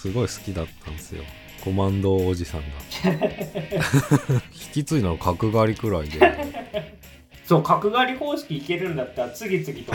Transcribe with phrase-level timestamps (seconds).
[0.00, 1.22] すごい好きだったんですよ。
[1.62, 2.66] コマンドおじさんが。
[4.50, 6.96] 引き継いだの角刈りくらいで。
[7.44, 9.92] そう角刈り方式いけるんだったら次々と。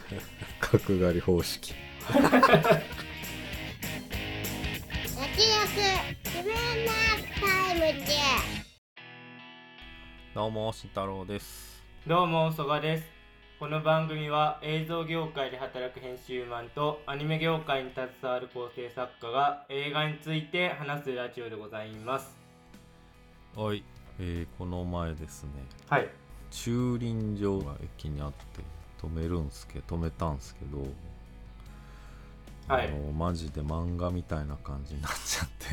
[0.58, 1.74] 角刈り方式。
[10.34, 11.82] どうも慎太郎です。
[12.06, 13.11] どうも曽我です
[13.62, 22.36] この番組は映像業界で働く編集マンとアニメ業界に携わる構成作家が映画について話すラジオでございます。
[23.54, 23.84] はい、
[24.18, 25.50] えーこの前ですね。
[25.88, 26.08] はい。
[26.50, 28.64] 駐輪場が駅にあって
[29.00, 30.78] 止めるんすけど止めたんすけど
[32.66, 32.88] はい。
[32.88, 35.66] あのマジで漫画みたいな感じになっちゃって。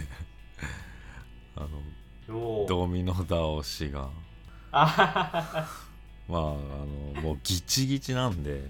[1.58, 1.62] あ
[2.32, 4.12] のおおドミノ倒しが。
[4.72, 5.89] あははは
[6.30, 8.70] まああのもうギチギチなんで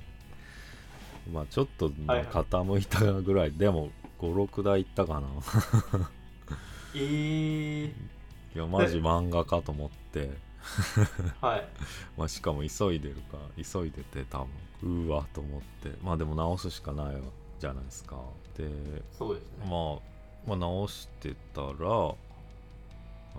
[1.31, 5.27] まあちょっとまあ傾いたぐらい、でも56台いったかな。
[6.95, 7.93] えー、い
[8.55, 10.31] やマジ漫画かと思って。
[11.39, 11.67] はい。
[12.17, 14.45] まあしかも急いでるから急いでて多
[14.81, 15.91] 分うわと思って。
[16.01, 17.17] まあでも直すしかない
[17.59, 18.17] じゃないですか。
[18.57, 18.67] で
[19.17, 19.65] そうですね。
[19.69, 21.67] まあ、まあ直してたら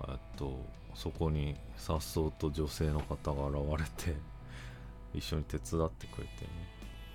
[0.07, 0.57] えっと
[0.95, 4.17] そこにさっそうと女性の方が現れて
[5.13, 6.49] 一緒に手伝ってくれてね。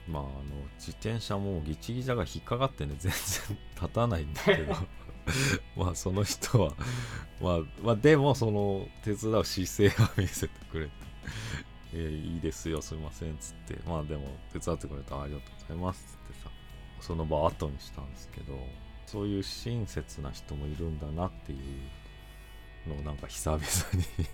[0.08, 0.30] まああの
[0.78, 2.94] 自転車もギチギチが引っかかってね。
[2.98, 4.74] 全然立たないんだけど。
[5.77, 6.72] まあその人は
[7.41, 10.92] まあ、まあでもその手伝う姿勢は見せてくれて
[11.92, 13.78] 「えーいいですよすいません」っつって。
[13.86, 16.50] まあでも手伝ってくれたらありがとうございますっつってさ
[17.00, 18.58] その場を後にしたんですけど
[19.06, 21.58] そういう親切な人もいるんだなっていう
[22.89, 24.27] のをなんか久々に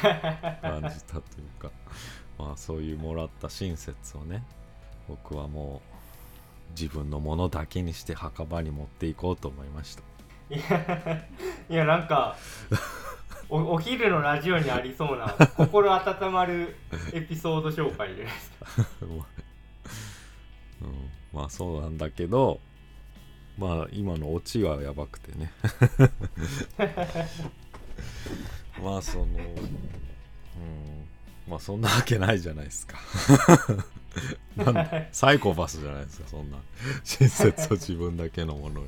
[0.62, 1.70] 感じたというか
[2.38, 4.44] まあそういうもらった親切をね
[5.08, 5.90] 僕はもう
[6.78, 10.02] 自分のものだけにして墓場に持っていこうと思いました。
[10.50, 11.28] いや
[11.68, 12.36] いやなんか
[13.48, 16.76] おお昼のラジオにありそうな心温まる
[17.12, 18.66] エピソード紹介じゃないですか。
[19.06, 19.26] まあ
[20.82, 22.60] うん、まあそうなんだけど
[23.58, 25.52] まあ今のオチはやばくてね
[28.82, 29.36] まあそのうん
[31.48, 32.98] まあそんなわけないじゃないですか。
[34.56, 36.58] なんサイコパスじゃないですかそんな。
[37.04, 38.86] 親切を自分だけのものに。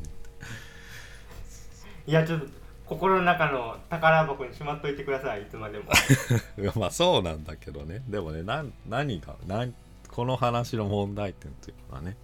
[2.07, 2.47] いやちょっと
[2.87, 5.85] 心の中の宝箱にしまっといてくださいいつまでも。
[6.77, 8.03] まあそうなんだけどね。
[8.09, 9.75] でもねなん何が何
[10.09, 12.17] この話の問題点というのはね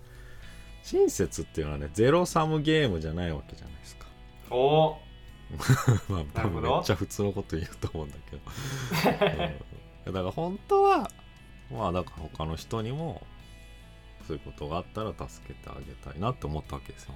[0.82, 4.06] 親切っていうのはねゼロサムゲームじゃないわけじゃないですか。
[4.50, 4.98] おお
[6.08, 8.42] まあ多分めっちゃ普通のこと言うと思うんだけど、
[10.06, 11.10] うん、だから本当は
[11.70, 13.26] まあだから他の人にも
[14.26, 17.14] そういうことがあったら助けてあげたいなって思ったわけですよ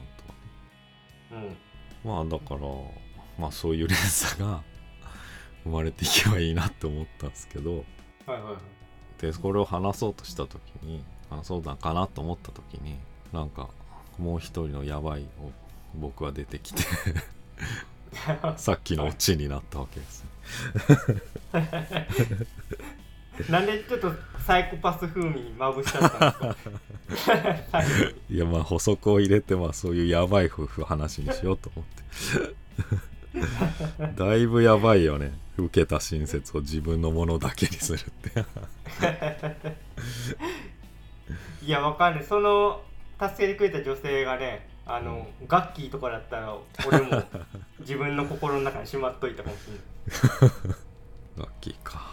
[1.31, 1.57] 本うん
[2.03, 2.29] 当はね。
[2.31, 2.61] まあだから
[3.39, 4.63] まあそういう連鎖が
[5.65, 7.77] 生まれていけばいいなって思ったんですけど。
[7.77, 8.57] はいはいはい。
[9.21, 12.99] でこれを話そうとした時に話そうだかなと思った時に
[13.33, 13.69] なんか
[14.19, 15.53] もう一人のヤバいを
[15.95, 16.83] 僕は出てきて
[18.57, 20.25] さっきのオチになったわけです。
[23.49, 24.13] なんでちょっと
[24.47, 26.57] サイコパス風味にまぶしちゃったん
[27.09, 27.43] ですか？
[28.31, 32.03] いやまあ補足を入れてまあそういうヤバい夫婦話にしようと思って。
[34.23, 35.33] だいぶヤバいよね。
[35.57, 38.45] 受けた親切を自分のものだけにするって。
[41.65, 42.25] いやわかんない。
[42.25, 42.83] その
[43.21, 46.57] 助けてくれた女性がねあのガッキーとかだったら
[46.87, 47.23] 俺も
[47.81, 50.77] 自分の心の中にしまっといたかもしれない。
[51.39, 52.11] ラッキーか。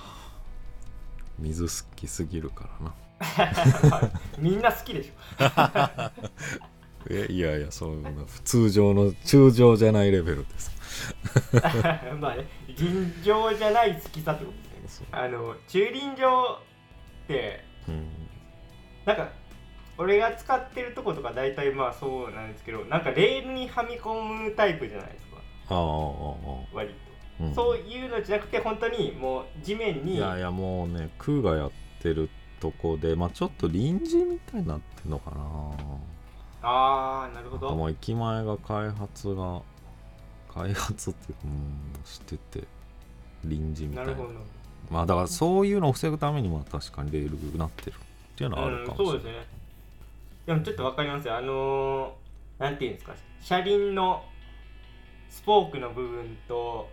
[1.39, 4.11] 水好きすぎるからな。
[4.37, 5.13] みんな好きでしょ。
[7.09, 10.69] えいやいやそういうの通常の通常じゃないレベルです
[12.19, 15.07] まあね尋常じゃない好きさってことですね。
[15.11, 16.59] あの駐輪場
[17.23, 18.07] ってうん。
[19.05, 19.29] なんか
[19.99, 25.37] 俺が使ってるとことか大体まあそうなんですけどなんかレールにはみ込むタイプじゃないですか。
[25.67, 25.85] あああああ
[26.73, 26.95] 割
[27.41, 27.49] あ、うん。
[27.49, 30.15] と、そういうのじゃなくて本当にもう地面に。
[30.15, 31.71] いやいやもうね空がやっ
[32.01, 32.29] てる
[32.61, 35.37] とこでまあちょっと臨時みたいになってんのかな。
[36.61, 37.75] ああなるほど。
[37.75, 39.61] もう駅前が開発が
[40.53, 42.63] 開発っていうんしてて
[43.43, 44.07] 臨時みたな。
[44.07, 44.39] ないるほど。
[44.89, 47.99] まあだからそういうのを防ぐためにまあ確かにレールになってるっ
[48.37, 49.58] ていうのはあるかもしれない、うん、そうですね
[50.49, 51.37] でもちょっとわかりますよ。
[51.37, 53.13] あのー、なんていうんですか。
[53.39, 54.23] 車輪の
[55.29, 56.89] スポークの部分と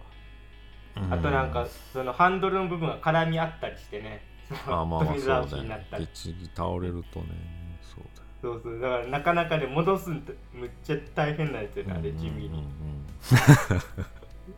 [0.95, 1.11] うん。
[1.11, 4.21] あとなんかそのハンドルの部分が絡み合ったりしてね。
[4.67, 5.87] あまあまあ そうだね。
[5.99, 7.79] 一時倒れるとね。
[7.81, 8.61] そうだよそう。
[8.63, 11.95] そうだからなかなかね戻すんってむっちゃ大変なんですよね。
[11.95, 12.69] あれ地味うんうんに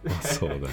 [0.07, 0.11] うん。
[0.23, 0.69] そうだよね。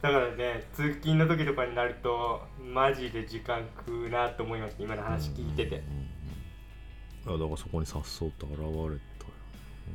[0.00, 5.76] だからね通勤の時とかになるとマジで時間食うなと思います今の話聞いてて。
[5.76, 6.03] うんうんうん
[7.26, 8.90] いやだからそこにさっそうと現れたよ。
[8.90, 8.98] ね
[9.88, 9.90] う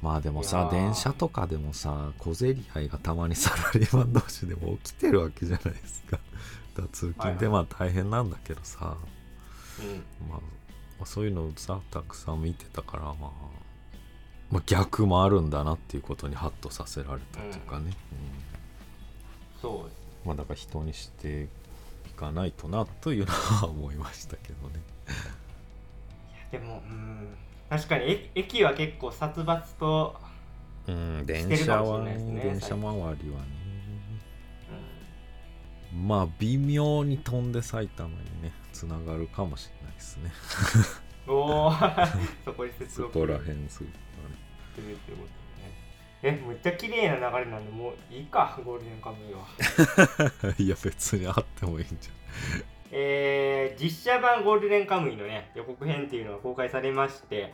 [0.00, 6.18] んまあでもいさ電車とかでもさ小競り合いがたまにサラリーマン同士でも起きてるわけじゃないですか。
[6.92, 8.96] 通勤ってまあ大変なんだけどさ、
[9.80, 10.28] うん。
[10.28, 10.42] まあ、ま
[11.02, 13.30] あそういうのをさたくさん見てたから、まあ、
[14.50, 19.60] まあ逆もあるんだなっていうことにハッとさせられたっていうかね、うん。
[19.60, 21.48] そうですまあだから人にして
[22.06, 24.80] いかないとなというのは思いましたけどね
[26.50, 27.36] でもうん。
[27.70, 30.14] 確かに駅駅は結構殺伐と、
[30.86, 33.46] うん電車はねね電車周りはね。
[35.92, 36.06] うん。
[36.06, 40.32] まあ微妙に飛んで埼玉にねつながるかもしれないですね。
[41.26, 41.72] おお
[42.44, 43.12] そこに接続。
[43.12, 43.90] そこら辺する
[44.74, 44.92] する。
[44.92, 45.28] ってことね。
[46.22, 50.54] えむっちゃ綺麗な流れなんでもういいかゴールデンカムイは。
[50.58, 52.10] いや別にあってもいいんじ
[52.94, 57.52] えー、実写版ゴールデンカムイのね予告編っていうのが公開されまして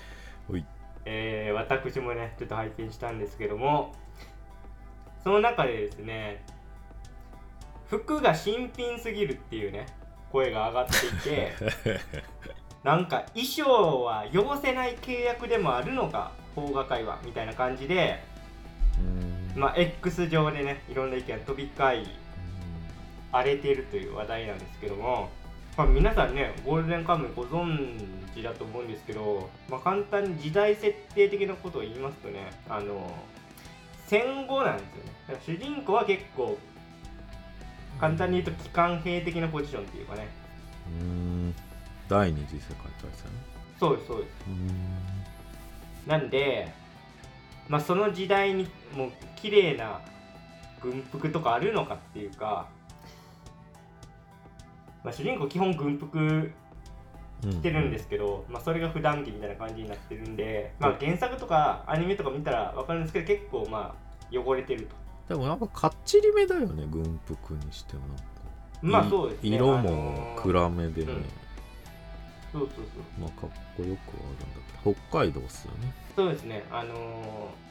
[1.04, 3.94] えー私もねちょっと拝見したんですけども
[5.22, 6.44] その中でですね
[7.88, 9.86] 服が新品すぎるっていうね
[10.32, 11.52] 声が上がっていて
[12.84, 18.20] なんか衣装は汚せない契約でもあるのか邦画界はみたいな感じで
[18.98, 19.60] うん。
[19.60, 22.27] まあ X 上でねいろんな意見が飛び交い
[23.32, 25.30] 荒れているという話題なんですけども、
[25.76, 28.04] まあ、皆さんねゴールデンカムイご存
[28.34, 33.14] 知だと思うんですけど、まあ、簡単に時代設定的なことを言いますとねあの
[34.06, 35.12] 戦後なんですよね。
[35.28, 36.58] だから主人公は結構
[38.00, 40.28] 簡単に言うと機関兵的なポジションっていうかね。
[41.00, 41.54] うん。
[42.08, 43.30] 第二次世界大戦？
[43.78, 44.28] そうですそうです。
[44.46, 46.72] うんなんで、
[47.68, 50.00] まあ、その時代にもう綺麗な
[50.80, 52.66] 軍服とかあるのかっていうか、
[55.04, 56.50] まあ、主人公基本軍服
[57.40, 64.96] 着てるんですけど、まあ、それが普段着みたいな感じになってるんで、まあ、原作とかアニメとか見たら分かるんですけど結構まあ汚れてると。
[65.28, 68.02] でもなんかかっちりめだよね軍服にしても。
[68.82, 69.48] まあいそうですね。
[69.56, 71.24] 色あのもー暗めでね、うん。
[72.52, 73.20] そうそうそう。
[73.20, 75.92] まあかっこよくはあるんだけど北海道っすよね。
[76.16, 76.64] そうですね。
[76.70, 77.68] あのー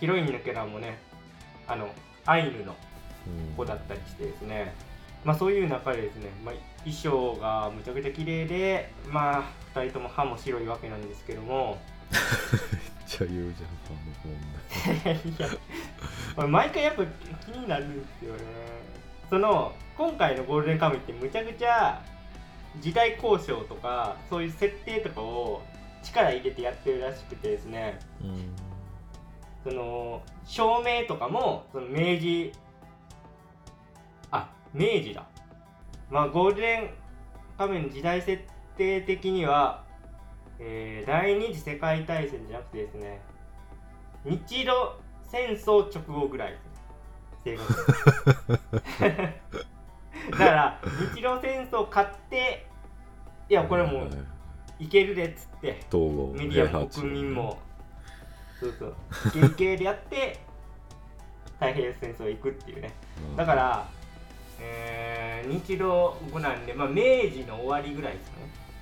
[0.00, 0.98] ヒロインのキャラもね
[1.68, 1.88] あの
[2.26, 2.74] アイヌの
[3.26, 4.74] うん子だったりしてですね、
[5.24, 6.54] まあそういう中でですね、まあ、
[6.84, 9.42] 衣装がむちゃくちゃ綺麗でまあ
[9.74, 11.78] 2人とも歯も白いわけなんですけども。
[12.12, 12.20] めっ
[13.06, 15.48] ちゃ言うじゃんこの問題いや
[16.36, 17.04] まあ毎回やっぱ
[17.44, 18.40] 気になるんですよね。
[19.30, 22.02] その今回のゴールデンカムイってむちゃくちゃ
[22.80, 25.62] 時代交渉とかそういう設定とかを
[26.02, 27.98] 力入れてやってるらしくてですね。
[28.22, 28.54] うん。
[29.64, 32.71] その照明とかもその明治あ
[34.72, 35.26] 明治だ。
[36.10, 36.90] まあゴールデン
[37.58, 38.42] カムイの時代設
[38.76, 39.84] 定的には、
[40.58, 43.20] えー第二次世界大戦じゃなくてですね
[44.24, 44.72] 日露
[45.30, 46.72] 戦争直後ぐらいですね。
[47.44, 49.32] 正確
[50.30, 50.80] だから
[51.14, 52.66] 日露戦争勝って
[53.48, 54.10] いやこれもう
[54.82, 55.66] いけるでっつって
[56.34, 57.58] メディアも国民も、
[58.58, 58.94] そうそう、
[59.28, 60.40] イケイケでやって、
[61.60, 62.92] 太平洋戦争行くっていうね。
[63.30, 63.36] うん。
[63.36, 63.88] だから、
[64.62, 65.88] えー、日露
[66.32, 66.94] 後なんで、まあ、明
[67.30, 68.34] 治の終わりぐらいですね、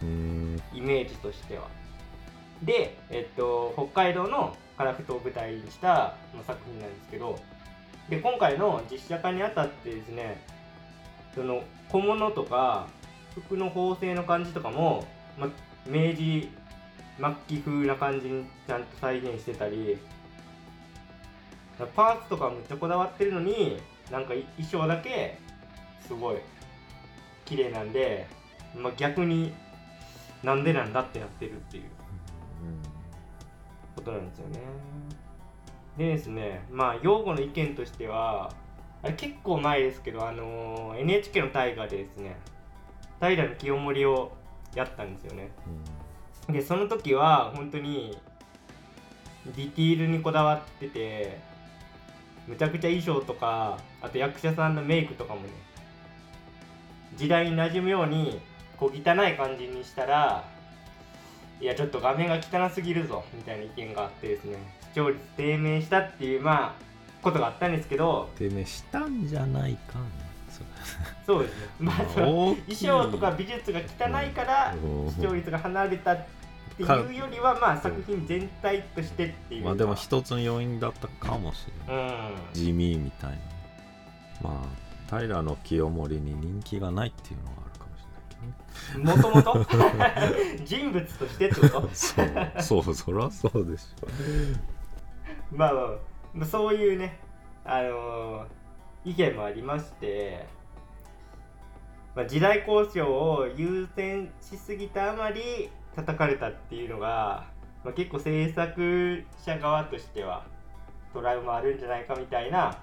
[0.02, 0.62] うん。
[0.74, 1.68] イメージとしては。
[2.62, 5.88] で、えっと、北海道の樺太を舞台にした、
[6.34, 7.38] まあ、作品なんですけど、
[8.08, 10.42] で、今回の実写化にあたってですね、
[11.34, 12.88] その小物とか
[13.34, 15.06] 服の縫製の感じとかも、
[15.38, 15.50] まあ、
[15.86, 16.50] 明治
[17.18, 19.98] 末期風な感じにちゃんと再現してたり
[21.94, 25.38] パーツとかめっちゃこだわってるのになんか衣装だけ
[26.10, 26.38] すごい
[27.44, 28.26] 綺麗なんで、
[28.76, 29.54] まあ、逆に
[30.42, 31.84] なんでなんだってなってるっていう
[33.94, 34.58] ことなんですよね。
[35.96, 38.52] でですねまあ用語の意見としては
[39.04, 42.36] あれ結構前ですけどあのー NHK の大河でですね
[43.20, 44.32] 平清盛を
[44.74, 45.50] やったんですよね。
[46.48, 48.18] でその時は本当に
[49.46, 51.38] ディティールにこだわってて
[52.48, 55.69] むちゃくちゃ衣装とかあと役者さんのメイクとかもね
[57.20, 58.40] 時代に馴染むように
[58.78, 60.42] こう汚い感じにしたら
[61.60, 64.56] いやちょっと画面が汚すぎるぞみたいな意見があってですね。
[64.80, 66.74] 視聴率低迷したっていうまあ
[67.20, 69.98] ことがあったんですけど低迷したんじゃないか
[71.26, 71.66] そうですね。
[71.78, 75.10] まあ衣装とか美術が汚いからうん。
[75.10, 76.26] 視聴率が離れたっ
[76.78, 79.64] ていうよりはまあ作品全体としてっていう。
[79.66, 82.04] まあでも一つの要因だったかもしれない。
[82.06, 82.34] うん。
[82.54, 83.36] 地味みたいな。
[84.40, 88.04] まあ平清盛に人気がないっていうのがあるかもし
[88.94, 89.16] れないけどね。
[89.16, 91.90] もともと人物としてってこと？
[91.92, 92.28] そう。
[92.60, 94.06] そうそりゃそうでしょ
[95.52, 95.84] まあまあ
[96.34, 97.18] まあそういうね
[97.64, 98.46] あのー
[99.02, 100.44] 意見もありまして、
[102.14, 107.46] まあ、時代交渉を優先しすぎたあまり叩かれたっていうのが、
[107.82, 110.44] まあ、結構制作者側としては
[111.14, 112.78] トラウマあるんじゃないかみたいな、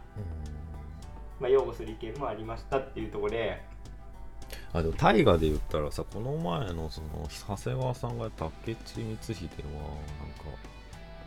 [1.39, 3.61] まあ、擁護する意見もありましたっていうところで。
[4.73, 9.81] あでも大河で言ったらさこの前のその長谷川さんがやった明智光秀は
[10.19, 10.45] なんか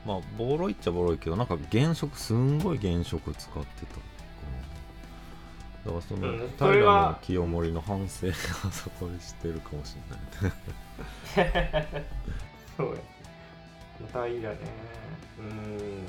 [0.06, 3.96] まあボロいっちゃボロいけどなんか原色すんごい原色使ってた
[5.84, 8.34] だからその、うんそれ平はの清盛の反省が
[8.70, 9.96] そこでしてるかもし
[11.40, 11.82] れない。
[12.76, 13.00] そうや。
[14.02, 14.56] またいいだね。
[15.38, 16.04] うーん。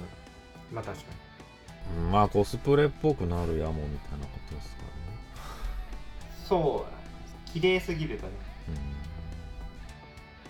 [0.74, 1.08] まあ確かに。
[1.10, 1.31] うん
[2.12, 4.88] まあコスプレっぽくなるやもみたいなことですかね。
[6.48, 6.86] そ
[7.48, 8.34] う綺麗すぎるとね。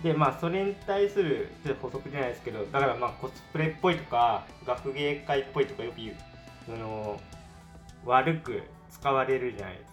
[0.00, 0.02] ん。
[0.02, 6.16] でまあそれに対するちょっと補足じゃないですけどだからまあコスプレっぽいとか学芸会っぽいとかよく言う
[6.66, 7.20] その
[8.04, 9.92] 悪く使われるじゃないです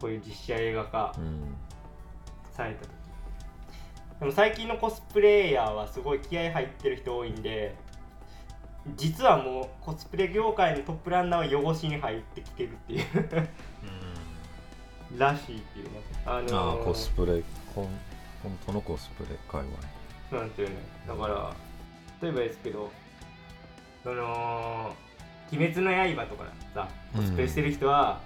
[0.00, 1.54] こういう実写映画化うん。
[2.52, 2.90] された時。
[4.20, 7.74] でも最近のコスプレイヤーはすごい気合入ってる人多いんで
[8.96, 13.04] 実はもうコスプレ業界のトップランナーは汚しに入ってきてるっていう。
[15.16, 15.90] らしいっていうね。
[16.26, 17.42] あのーああコスプレ
[17.74, 17.88] ほん
[18.42, 19.76] 本当のコスプレ界隈。
[20.30, 20.74] そうなんですよね。
[21.06, 21.54] だから
[22.20, 22.90] 例えばですけど
[24.02, 24.94] その
[25.52, 28.20] 「鬼滅の刃」とかさコスプレしてる人は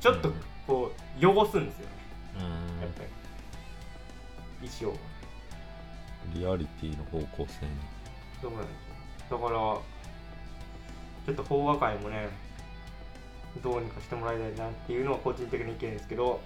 [0.00, 0.32] ちょっと
[0.66, 1.92] こう汚すんですよね。
[2.80, 3.02] やっぱ
[4.62, 4.68] り。
[4.68, 4.96] 衣装を。
[6.34, 7.72] リアリティの方向性に。
[8.40, 8.66] そうなんで
[9.28, 9.38] すよ。
[9.38, 9.78] だから
[11.30, 12.28] ちょっと邦画界もね
[13.62, 16.40] どうにかしてもらいたいなっていうのは個人的な意見ですけど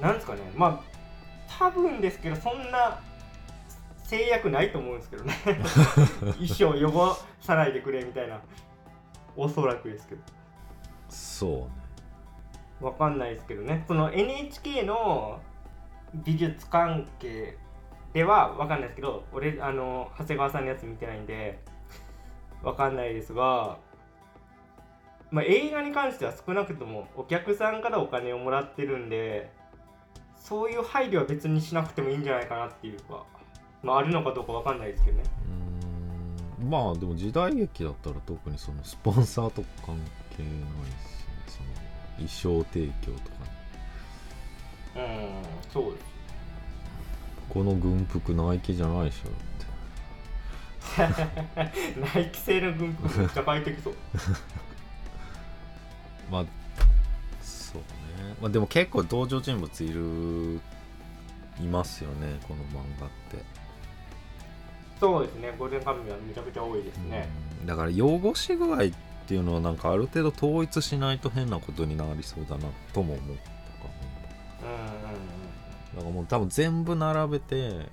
[0.00, 0.94] なんですかねまあ
[1.58, 3.00] 多分ですけどそんな
[4.04, 5.34] 制約ないと思うんですけどね。
[6.36, 8.38] 衣装汚さないでくれみたいな
[9.34, 10.20] おそらくですけど。
[11.08, 11.66] そうね。
[12.80, 13.82] わかんないですけどね。
[13.88, 15.40] その NHK の
[16.12, 17.56] 美術関係
[18.12, 21.58] ではわかんないですけど俺あの長谷川さんのやつ見てないんで
[22.64, 23.78] わかんないですが、
[25.30, 29.50] まあ、映画に関しては少なくともお客さんからお金をもらってるんで
[30.36, 33.24] そういう配慮は別にしなくてもいいんじゃないかなっていうか、
[33.82, 35.24] まあ、あるのかどうかわかんないですけどね。
[36.60, 36.70] うーん。
[36.70, 39.96] まあでも時代劇だったら特にそのスポンサーとか関
[40.36, 40.68] 係ないし、ね、
[41.46, 41.68] その
[42.16, 43.44] 衣装提供とか
[44.96, 46.04] ねうんそうです
[47.48, 49.53] この軍服ナイキじゃないでしょ
[52.14, 53.94] ナイキ製の軍服めっちゃ快適そう
[56.30, 56.44] まあ
[57.42, 58.34] そうね。
[58.40, 60.60] まあでも結構登場人物いる
[61.60, 63.44] いますよねこの漫画って。
[65.00, 65.54] そうですね。
[65.58, 67.28] ゴールデンカムイはめちゃくちゃ多いですね、
[67.60, 67.66] うん。
[67.66, 68.80] だから汚し具合っ
[69.26, 73.50] ていうのはなんかある程度統一しないと変なことになりそうだなとも思ったか
[74.62, 74.84] うんうんうん。
[74.84, 77.88] なだからもう多分全部並べて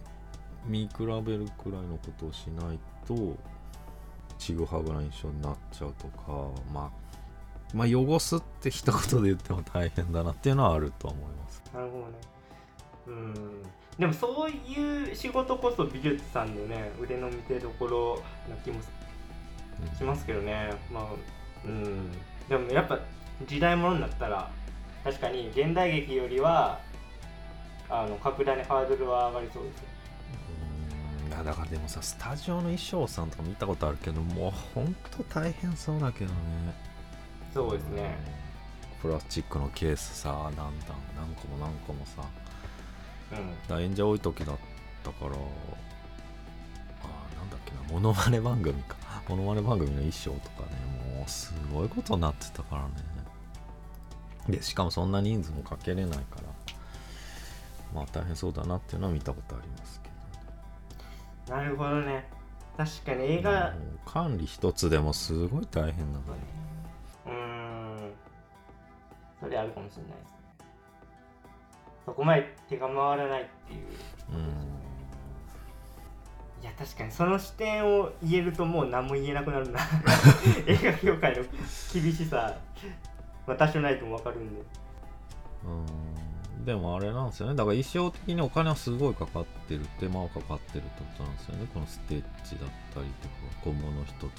[0.66, 3.36] 見比べるくらいのことをしないと
[4.38, 7.02] ちぐはぐな印象になっちゃうとかまあ
[7.74, 11.64] まあ汚すって一言で言っても大変だなっていうのはあるとは思います。
[11.74, 12.14] なるほどね。
[13.08, 13.64] うん。
[13.98, 18.82] でもそういう仕事こそ美術さんのね腕の見せ所な気も
[19.98, 20.72] しますけどね。
[20.92, 21.06] まあ
[21.66, 22.12] うん。
[22.50, 23.00] でもやっぱ
[23.48, 24.52] 時代物になったら
[25.04, 26.80] 確かに現代劇よりは
[27.90, 29.84] あの格段にハードルは上がりそうですよ。
[29.86, 29.91] うん
[31.32, 36.36] いやだからでもさスタジオの衣装さんとか見たことあるけどもうほんと大変そうだけどね。
[37.54, 38.18] そうですね。
[39.02, 40.74] プラスチックのケースさ何段
[41.16, 42.22] 何個も何個もさ。
[43.32, 43.68] うん。
[43.68, 44.58] だ演者多い時だっ
[45.04, 45.36] たからあー
[47.38, 48.98] なんだっけなモノマネ番組か。
[49.30, 50.76] モノマネ番組の衣装とかね
[51.16, 52.92] もうすごいことになってたからね。
[54.50, 56.44] でしかもそんな人数もかけれないから
[57.94, 59.70] まあ大変そうだなっていうのは見たことあり
[61.52, 62.24] なるほどね。
[62.78, 63.74] 確かに映画。
[64.06, 66.24] 管理一つでもすごい大変なの
[67.26, 68.12] うーん。
[69.42, 70.42] それあるかもしれないですね。
[72.06, 73.86] そこまで手が回らないっていう。
[74.34, 74.72] うん。
[76.62, 79.80] いや確かにその視点を言えるともう何も言えなくなるな。
[80.66, 81.44] 映画業界の
[81.94, 82.56] 厳しさ、
[83.46, 84.62] ままあ多少ないとも分かるんで。
[85.66, 85.86] うん
[86.66, 87.56] でもあれなんですよね。
[87.56, 91.68] だから衣装的にお金はすごいかかってる手間はかかってるってことなんですよね。
[91.74, 94.30] このステッチだったりとか小物一つに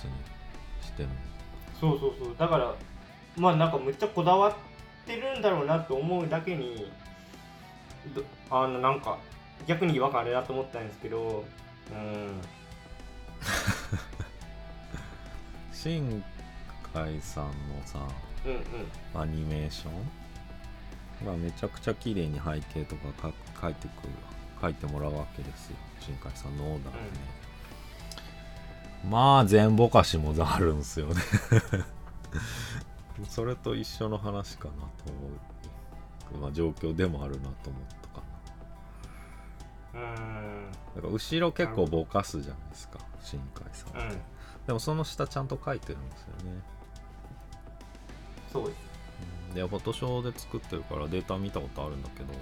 [0.82, 1.08] しても。
[1.80, 2.34] そうそうそう。
[2.38, 2.74] だから
[3.36, 4.54] まあなんかむっちゃこだわっ
[5.06, 6.86] てるんだろうなと思うだけに
[8.14, 9.18] どあのなんか
[9.66, 11.44] 逆に違和感あるなと思ったんですけど
[11.90, 12.40] うん。
[15.72, 16.22] 新
[16.94, 17.50] 海さんの
[17.84, 17.98] さ
[18.44, 19.20] うんうん。
[19.20, 20.21] アニメーション？
[21.22, 24.10] がめちゃくちゃ綺麗に背景とかか書いてくる
[24.60, 25.76] 書いてもらうわけですよ。
[26.00, 27.06] 新海さんのオーダーでね、
[29.08, 31.14] まあ全ぼかしもあるんですよね。
[33.28, 35.12] それと一緒の話かなと
[36.32, 38.22] 思う、まあ、状況でもあるなと思ったか
[39.94, 40.04] うーん。
[40.04, 44.20] なだから後ろ結構ぼかすじゃないですか新海さん、うん。
[44.66, 46.62] でもその下ちゃんと書いてるんですよね。
[48.52, 48.91] そうです
[49.54, 52.32] でフォトショーで作ってるからデータ見たことあるんだけど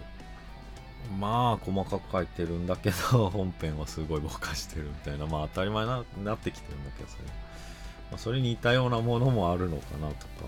[1.19, 7.33] まあ細かく書いてるんだけど 本編はすごいぼかしてるみたいなまあ当たり前ななってきてるんだけどそれ,、ま
[8.15, 10.45] あ、それに似たようなものもあるのかなとか。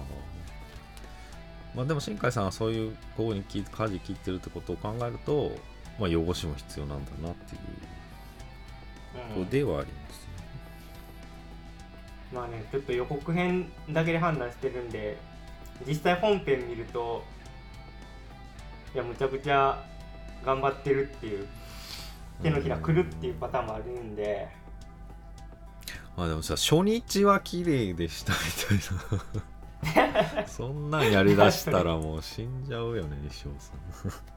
[1.75, 5.57] まあでも新海さんはそういうここにき舵切ってるってことを考えると
[5.99, 7.61] まあ汚しも必要なんだなっていう
[9.35, 10.28] ことではありますね、
[12.35, 15.16] まあねちょっと予告編だけで判断してるんで
[15.86, 17.24] 実際本編見ると
[18.94, 19.82] いやむちゃくちゃ
[20.44, 21.46] 頑張ってるっていう
[22.42, 24.48] 手のひらくるっていうパターンもあるんで。
[26.16, 29.98] まあでもさ初日は綺麗でしたみたい
[30.42, 30.46] な。
[30.46, 33.72] そんなんやりだしたらもう死んじゃうよね西尾さ
[34.08, 34.32] ん。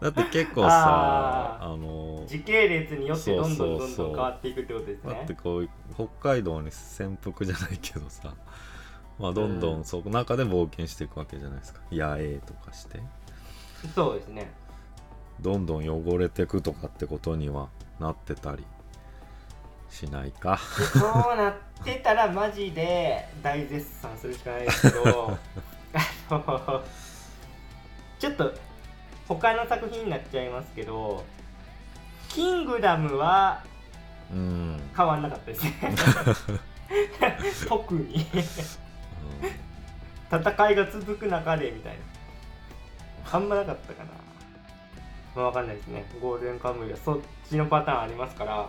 [0.00, 8.34] だって結構さあの時系列によってどんどんどんどん変わっていくってことですだっねてこう北海道に潜伏じゃないけどさ
[9.18, 9.80] まあどんどうん。
[9.80, 11.80] んそこ中で冒険していくわけじゃないですか。
[11.92, 13.00] 野営とかして。
[13.94, 14.50] そうですね。
[15.40, 17.68] どんどん汚れていくとかってことには
[17.98, 18.64] なってたり
[19.90, 20.58] しないか？
[20.78, 21.54] でそうなっ
[21.84, 25.36] てたらマジで大絶賛するしかないですけど。
[26.28, 26.82] あの
[28.18, 28.52] ちょっと
[29.28, 31.22] 他の作品になっちゃいますけど
[32.30, 33.62] 「キングダム」は
[34.32, 35.74] うん、変わんなかったですね。
[37.68, 38.26] 特に
[40.30, 41.98] 戦いが続く中でみたいな。
[43.32, 44.10] あんまなかったかな。
[45.34, 46.04] まあわかんないですね。
[46.20, 48.68] ゴールデンカムイはそっちのパターンありますから。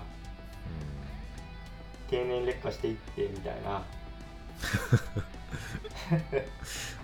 [2.09, 3.69] 経年劣化していってみたいな。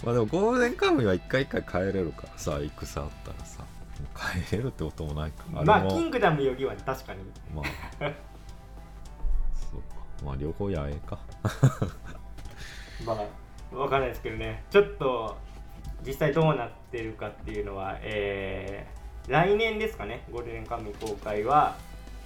[0.03, 3.63] まあでもゴールデンカムイは一回一回変えれるからさ戦あったらさ。
[4.33, 5.45] 変えれるってこともないか。
[5.63, 7.19] まあキングダムよりは確かに。
[7.53, 7.65] まあ。
[9.53, 9.95] そうか。
[10.23, 11.19] まあ両方やえか。
[13.05, 13.40] まあ
[13.73, 14.63] わかんないですけどね。
[14.69, 15.38] ちょっと
[16.05, 20.23] 実際どうなってるかっていうのはえー、来年ですかね。
[20.31, 21.75] ゴールデンカムイ公開は。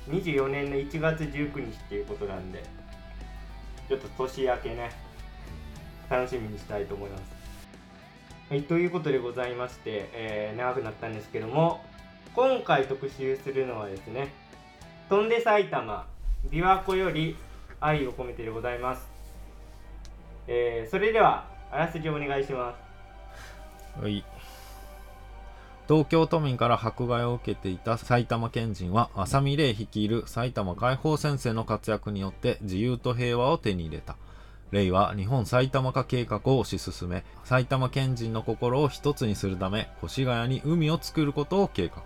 [0.10, 2.64] 24年の1月19日っていうことなんで。
[3.88, 4.92] ちょっと年明けね。
[6.10, 7.24] 楽しみにしたいと思います。
[8.50, 11.82] はい、ということでございまして、えー長くなったんですけども。
[12.36, 14.34] 今回特集するのはですね
[15.08, 16.06] 「飛んで埼玉
[16.50, 17.38] 琵琶湖より
[17.80, 19.15] 愛を込めて」でございます。
[20.48, 22.76] えーそれではあらすじお願いしま
[23.98, 24.02] す。
[24.02, 24.24] はい。
[25.88, 34.18] 東京都民から迫害を受けていた埼玉県人は浅見玲率いる埼玉解放戦線の活躍によって自由と平和を手に入れた。
[34.72, 42.04] レイは日本埼玉化計画を推し進め埼玉県人の心を一つにするため越谷に海を作ることを計画。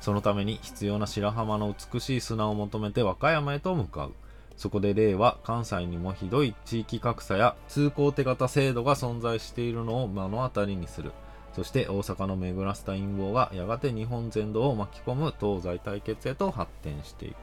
[0.00, 4.14] そのために必要な白浜の美しい砂を求めて和歌山へと向かう。
[4.60, 11.12] そこでレイは関西にもひどい地域格差や通行手形制度が存在しているのを目の当たりにする。
[11.54, 17.36] そして大阪の巡らせた陰謀がやがて日本全土を巻き込む東西対決へと発展していく。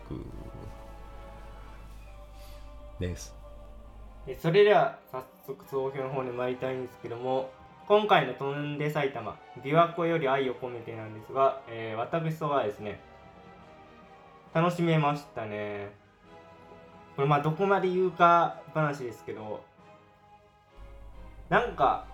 [3.00, 3.36] です。
[4.38, 7.50] それでは早速総評の方に参りたいんですけども
[7.88, 13.00] 今回の「飛んで埼玉琵琶湖より愛を込めて」なんですが、えー私とはですね
[14.54, 16.06] 楽しめましたね。
[17.18, 19.64] これまあどこまで言うか話ですけど
[21.50, 22.06] なんか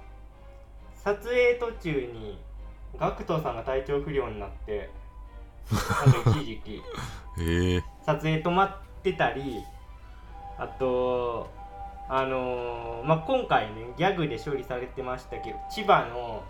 [1.03, 2.39] 撮影途中に
[2.97, 4.89] GACKT さんが体調不良になって
[5.71, 6.81] なんか一時期。
[7.37, 7.83] へえ。
[8.05, 9.61] 撮影止まってたり
[10.57, 11.49] あと
[12.07, 16.43] あのーまあ、今回ねギャグで処理されてましたけど千葉の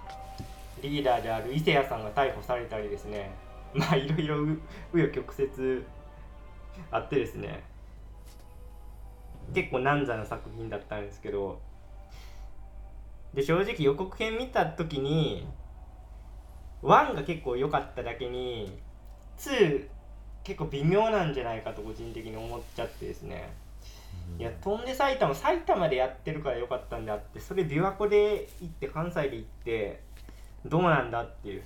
[0.81, 3.31] リーダーである伊勢谷さんが逮捕されたりですね。
[3.73, 4.59] まあいろいろう紆
[4.93, 5.83] 余曲折
[6.91, 7.63] あってですね
[9.53, 11.61] 結構難産な作品だったんですけど
[13.33, 15.47] で正直予告編見た時に
[16.83, 18.79] 1が結構良かっただけに
[19.37, 19.87] 2
[20.43, 23.53] 結構微妙なんじゃないかと個人的に思っちゃってですね。
[24.37, 30.01] いや飛んで埼玉埼玉でやってるから良かったんであってそれ琵琶湖で行って関西で行って
[30.65, 31.63] どうなんだっていう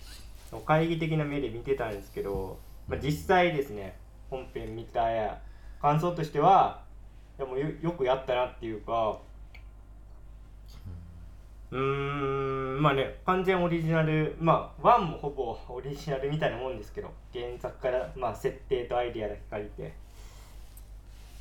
[0.52, 3.98] 懐疑的な目で見てたんですけど、まあ、実際ですね
[4.30, 5.40] 本編見たや
[5.82, 6.82] 感想としては
[7.38, 9.19] でもよくやったなっていうか
[11.69, 19.93] うんまあね完全オリジナルまあ1もほぼオリジナルみたいなもんですけど原作からまあ設定とアイディアだけ借りて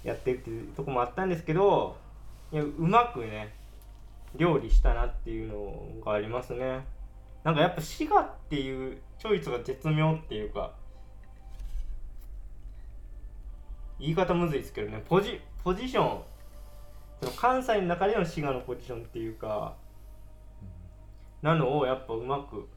[0.02, 1.96] やってるっていうとこもあったんですけど
[2.52, 3.54] いやうまくね
[4.36, 6.84] 料理したなっていうのがありますね。
[7.42, 10.72] なんかやっぱ滋賀っていうチョイスが絶妙っていうか
[14.00, 16.22] 言い方むずいですけどねポジポジション。
[17.18, 19.74] その関西の中での滋賀のポジションっていうか
[21.42, 22.68] なのをやっぱうまく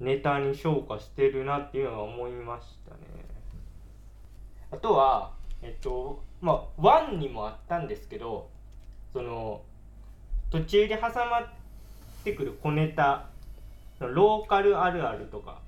[0.00, 2.98] ネタに昇華してるなっていうのは思いましたね。
[4.72, 5.30] あとは
[5.62, 8.50] えっとまあ1にもあったんですけど
[9.12, 9.62] その
[10.50, 11.48] 途中で挟まっ
[12.24, 13.28] てくる小ネタ
[14.00, 15.60] ローカルあるあるとか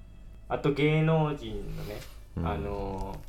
[0.48, 2.00] あと芸能人のね、
[2.38, 2.48] うん。
[2.48, 3.20] あの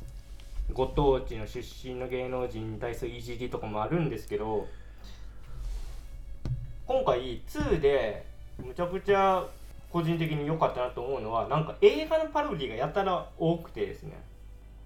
[0.72, 4.66] ご当地の出身の芸能人に対するいじりとかもあるんですけど
[6.86, 8.26] 今回2で
[8.58, 9.46] むちゃくちゃ
[9.90, 14.12] 個人的に良かったなと思うのはなんか映画のパロディがやたら多くてですね。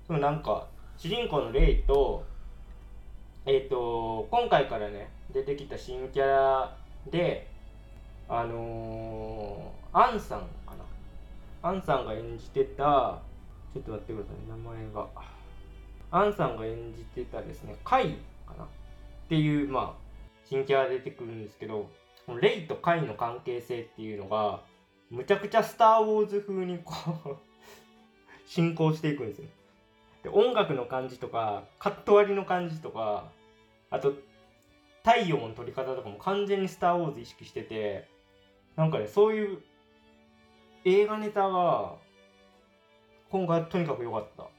[0.07, 2.25] そのなんか主人公のレイと
[3.45, 6.77] えっ、と今回からね出てきた新キャラ
[7.11, 7.47] で
[8.29, 10.75] あのー、アンさんか
[11.63, 11.69] な。
[11.69, 13.21] アンさんが演じてた
[13.73, 15.36] ちょっと待ってください名前が。
[16.11, 18.17] アンさんが演じてたですねカイ
[18.47, 18.67] かなっ
[19.29, 20.07] ていうまあ
[20.45, 21.91] 新キャラ出てくるんですけど
[22.41, 24.61] レイとカイの関係性っていうのが
[25.11, 27.37] むちゃくちゃスター・ウォーズ風にこう
[28.47, 29.49] 進行していくんですよ
[30.25, 33.31] で音楽の感じとかカット割りの感じとか
[33.91, 34.15] あと
[35.05, 38.09] 太陽の撮り方とかも完全にスター・ウォーズ意識してて
[38.77, 39.59] なんかねそういう
[40.85, 41.95] 映画ネタが
[43.31, 44.56] 今回とにかく良かった。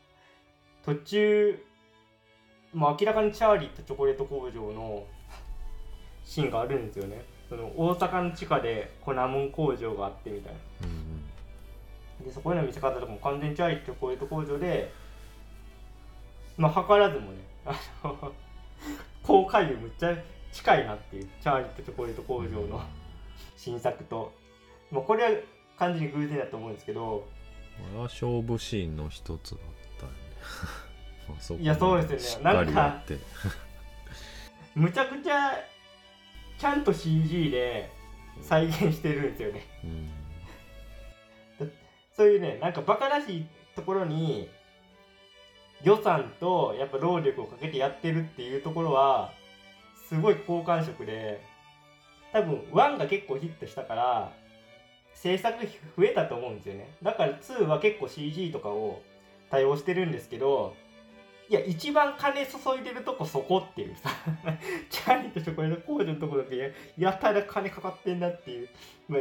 [0.88, 1.60] 途中
[2.74, 5.04] もう明らかにチャーリーとチョコレート工場の
[6.24, 7.26] シーンがあるんですよね。
[7.50, 10.88] その大阪の地下で粉もん工場があってみたいな。
[10.88, 14.92] うんでそこへの見せ方とかも完全にチャーリーとチョコレート工場で
[16.58, 18.34] まあ図らずもねあの
[19.22, 20.18] 公開流むっちゃ
[20.52, 22.82] 近いなっていうチャーリーとチョコレート工場の
[23.56, 24.34] 新作と、
[24.90, 25.30] まあ、これは
[25.78, 27.28] 完全に偶然だと思うんですけど。
[27.88, 29.58] あれは勝負シーンの一つだ
[31.28, 32.20] まあそこいやそうですよね。
[32.20, 33.18] しっかりなんかやって
[34.76, 35.54] むちゃくちゃ
[36.58, 37.90] ちゃんと CG で
[38.42, 39.66] 再現してるんですよね。
[39.84, 40.12] うん。
[42.16, 44.50] そういうねなんかバカらしいところに
[45.84, 49.32] 予算とやっぱ労力をかけてやってるっていうところは
[50.10, 51.42] すごい好感触で
[52.32, 54.34] 多分1が結構ヒットしたから
[55.14, 56.90] 制作費増えたと思うんですよね。
[57.02, 59.02] だから2は結構 CG とかを
[59.50, 60.76] 対応してるんですけど
[61.50, 64.10] いや一番金注いでるとこそこっていうさ
[64.90, 68.70] チャーリーとチョコレート工場のところだけややたら金かかってんだっていう、
[69.08, 69.18] ま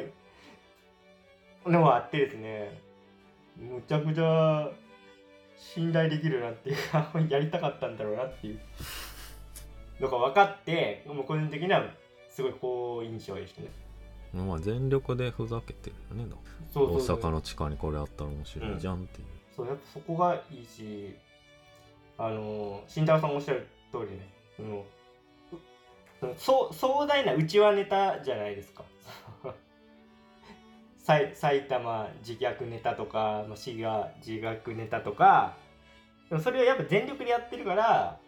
[1.67, 2.81] あ、のがあってですね
[3.57, 4.71] むちゃくちゃ
[5.57, 8.61] 信頼できるなっていうか やりたかったんだろうなっていう
[10.01, 11.89] のが分かってもう個人的には
[12.29, 13.69] すごい好印象でしたね。
[14.35, 16.31] まあ全力でふざけてるよね
[16.75, 19.27] 大阪の地下にこれあったら面白いじゃんっていう、
[19.57, 21.17] そうやっぱそこがいいし
[22.19, 24.85] あの慎太郎さんもおっしゃる通りねその
[26.21, 28.85] そのそ壮大なうちわネタじゃないですか。
[30.99, 35.57] 埼埼玉自虐ネタとかまあ滋賀自虐ネタとか
[36.29, 38.19] でもそれをやっぱ全力でやってるから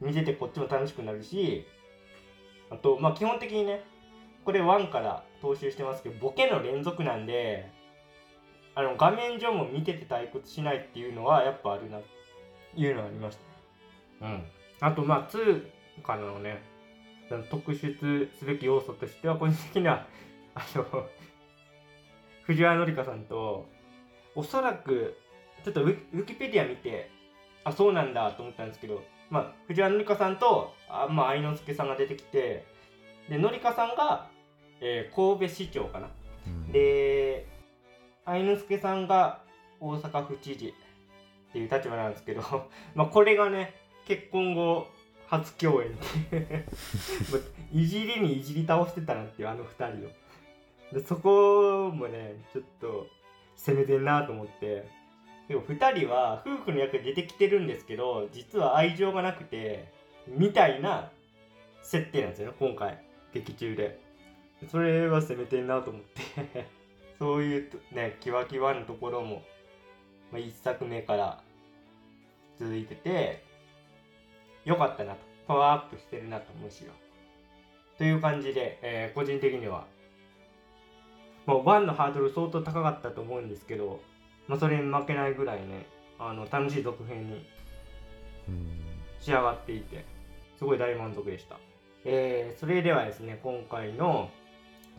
[0.00, 1.66] 見ててこっちも楽しくなるし
[2.70, 3.82] あとまあ基本的にね
[4.44, 7.70] これ1から踏襲してますけどボケの連続なんで
[8.80, 12.02] あの画面上も見てて退屈しないっていうのはやっぱあるなっ
[12.74, 13.38] ていうのはありまし
[14.20, 14.26] た。
[14.26, 14.42] うん。
[14.80, 15.62] あとまあ2
[16.02, 16.62] からのね
[17.50, 20.06] 特筆すべき要素としては個人的には
[20.54, 21.06] あの
[22.44, 23.68] 藤原紀香さんと
[24.34, 25.18] おそらく
[25.62, 27.10] ちょっとウィウィキペディア見て
[27.62, 32.64] あそうなんだと思ったんですけどまあ藤原紀香さんとあまあ愛之助さんが出てきて
[33.28, 34.28] で紀香さんが、
[34.80, 36.08] えー神戸市長かな。
[36.46, 36.72] うん。
[36.72, 37.46] で
[38.30, 39.42] 愛之助さんが
[39.80, 42.42] 大阪府知事っていう立場なんですけど
[42.94, 43.74] まあこれがね
[44.06, 44.86] 結婚後
[45.26, 45.92] 初共演っ
[46.30, 46.64] て
[47.74, 50.10] いじりにいじり倒してたなっていうあの2人を。
[50.92, 53.06] でそこもねちょっと
[53.56, 54.88] 攻めてんなと思って。
[55.48, 59.92] でも2人は夫婦の役で出てきてるんですけど実は愛情がなくて
[60.28, 61.10] みたいな
[61.82, 62.96] 設定なんですよね今回。
[63.32, 63.98] 劇中で。
[64.68, 66.66] それは攻めてんなと思って。
[67.20, 69.42] そういうねキワキワのところも、
[70.32, 71.40] まあ、1作目から
[72.58, 73.44] 続いてて
[74.64, 75.18] 良かったなと。
[75.46, 76.92] パワーアップしてるなとむしろ。
[77.98, 79.84] という感じで、えー個人的には。
[81.44, 84.00] もう1のハードル相当高かったと思うんですけど、
[84.48, 85.86] まあ、それに負けないぐらいね
[86.18, 87.46] あの楽しい続編に
[88.48, 88.68] うん。
[89.20, 90.04] 仕上がっていて
[90.58, 91.58] すごい大満足でした、
[92.04, 94.30] えーそれではですね今回の「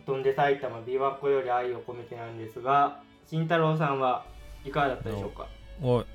[0.05, 4.25] 飛んで埼玉琵琶湖より愛を込めて」なんですが慎太郎さんは
[4.65, 5.47] いかがだったでしょうか？
[5.81, 6.05] はい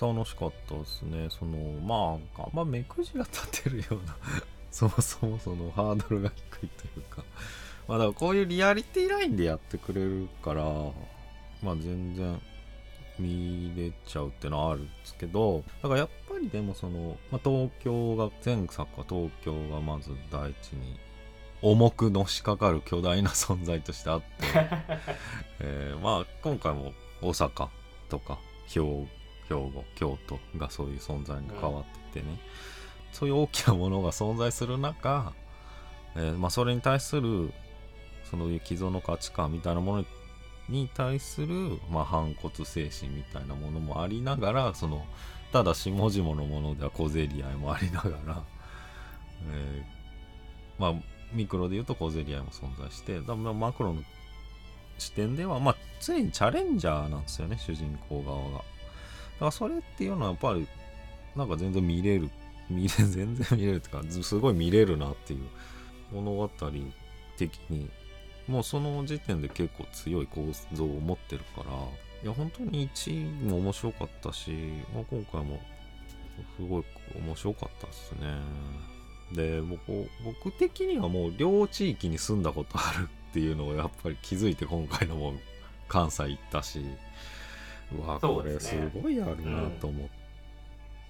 [0.00, 1.26] 楽しかったですね。
[1.28, 4.16] そのまああんま目くじが立てるような
[4.70, 7.24] そもそもそのハードルが低いというか。
[7.88, 10.62] まあだからこういうリアリティラインでやってくれるから
[11.62, 12.40] まあ全然
[13.18, 20.98] 見れちゃうってのはあるんですけどだからやっぱりでもその、まあ、東京が前作は東京がまず第一に
[21.62, 24.26] 重くのしかかる巨大な存在としてあって
[25.60, 27.68] えーまあ今回も大阪
[28.08, 29.08] とか兵庫
[29.96, 32.38] 京都がそういう存在に変わっててね、
[33.12, 35.32] そういう大きなものが存在する中、
[36.16, 37.52] えーまあ、それに対する
[38.30, 40.04] そのいう既存の価値観みたいなもの
[40.68, 45.06] に対する、まあ、反骨精神みたいなものもありながらその
[45.52, 48.42] ただ下々のものでは小競り合いもありながら、
[49.50, 49.98] えー
[50.78, 54.02] まあミクロで言うと小競り合いも存在してだからマクロの
[54.98, 58.50] 視点ではまあ常にチャレンジャーなんですよね主人公側が。
[58.50, 58.64] だか
[59.40, 60.66] らそれっていうのはやっぱり
[61.36, 62.30] なんか全然見れる
[62.68, 65.48] 見れ全然見れるっていうかすごい見れるなっていう
[66.12, 66.50] 物語
[67.36, 67.88] 的に
[68.46, 71.70] もうその時点で結構強い構造を持ってるから
[72.22, 74.50] いや本当に1も面白かったし、
[74.94, 75.60] まあ、今回も
[76.56, 76.84] すごい
[77.16, 78.97] 面白かったですね。
[79.32, 85.34] で僕僕的にはもう両地域に住んだことあるっていうのをやっぱり気づいて今回のも
[85.86, 86.82] 関西行ったし
[87.96, 90.08] うわこれすごいあるなと思っ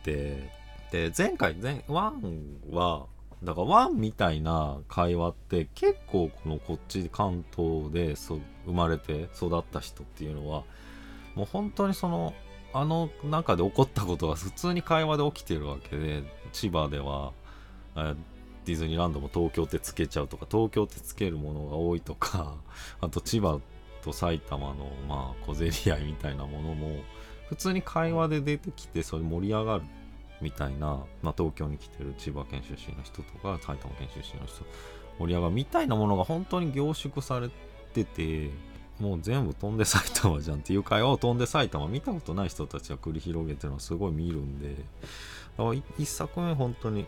[0.04, 0.50] て、
[0.92, 3.07] で前回前1は
[3.42, 10.64] だからワンみたいな会話って結構このこっち関東でそ生まれて育った人っていうのは
[11.35, 12.35] もう本当にその
[12.72, 17.33] あの中で起こったことが普通に会話で起きてるわけで千葉では。
[17.33, 17.47] え
[18.64, 22.56] ディズニーランドも東京ってつけちゃうとか東京ってつけるものが多いとか
[23.00, 23.61] あと千葉
[24.02, 27.00] と埼玉のまあ小競り合いみたいなものも
[27.48, 29.84] 普通に会話で出てきてそれ盛り上がる
[30.40, 34.64] みたいな、まあ、東京に来てる千葉県出身の人とか埼玉県出身の人
[35.18, 37.50] 盛り上がるみたいなものが本当に凝縮され
[37.92, 38.50] てて
[39.00, 44.74] もう全部飛んで埼玉じゃんっていう会話を飛んで埼玉見たことない人たちが繰り広げてるのはすごい見るんで
[45.56, 47.06] だからい一作目本当に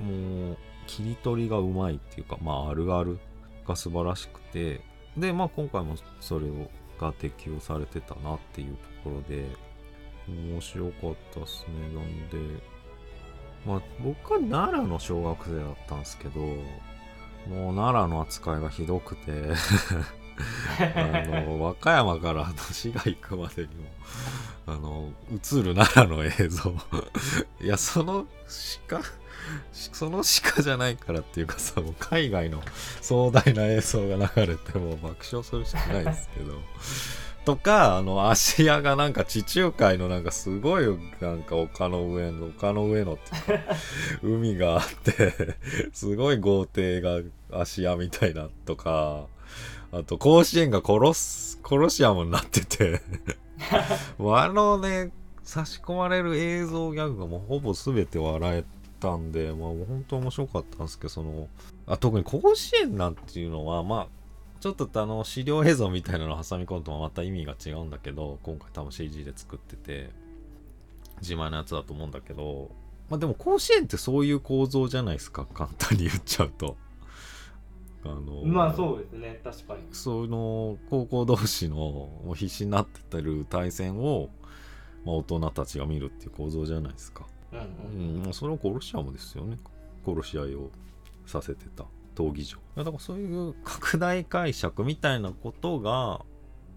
[0.00, 0.56] もう
[0.86, 3.18] 切り取りがうまいっていうかまああるある
[3.66, 4.80] が素晴らしくて
[5.16, 9.46] でまあ今回もそれをが適用されてたなっていうところで
[10.28, 11.94] 面白かったっすね。
[11.94, 12.62] なんで
[13.64, 19.32] まあ僕は奈良の小学生だったんですけどもう奈良の扱いがひどくて
[20.94, 23.84] あの和歌山からあの滋賀行くまでにも
[24.66, 26.74] あの映る奈良の映像。
[27.60, 28.26] いやその
[28.88, 29.00] 鹿
[29.72, 30.22] その
[30.54, 32.62] 鹿じゃないからっていうかさもう海外の
[33.00, 36.54] 壮大な映像が流れてもう爆笑するしかないですけど。
[37.44, 43.64] とかあの芦屋がなんか地中海のなんかすごいなんか丘の上の丘の上のっていうか
[44.22, 45.56] 海があって
[45.94, 49.28] すごい豪邸が芦屋みたいなとか
[49.92, 53.00] あと甲子園が殺すコロシアムになってて。
[54.20, 55.10] あのね
[55.42, 58.64] 差し込まれる映像ギャグがもうほぼ全て笑え
[59.00, 61.48] たんで、まあ、本当面白かったんですけどその
[61.86, 64.06] あ特に甲子園なんていうのはまあ
[64.60, 70.10] ちょっとあの資料映像みたいなのを挟み込むとまた意味が違うんだけど今回多分 CG で作ってて
[71.20, 72.70] 自前のやつだと思うんだけど
[73.08, 76.76] まあでも甲子園ってそういう構造じゃないですか簡単に言っちゃうと
[78.04, 84.28] あのまあそうですね確かにその高校同士の必死になってたる対戦を、
[85.04, 87.26] まあ、大人たちが見るっていう構造じゃないですか。
[87.52, 89.58] うんううんそれを殺し合もですよね。
[90.04, 90.70] 殺し合いを
[91.26, 91.84] させてた
[92.14, 92.58] 闘技場。
[92.58, 96.24] いやだからそういう拡大解釈みたいなことが、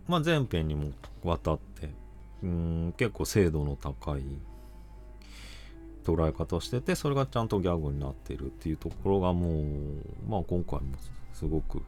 [0.08, 0.92] まあ、前編にも
[1.24, 1.90] わたって
[2.44, 4.24] うん結構精度の高い
[6.04, 9.64] 捉え方をしててそれがちゃんとギャグになってるっていうところがもう、
[10.28, 10.96] まあ、今回も
[11.34, 11.82] すごく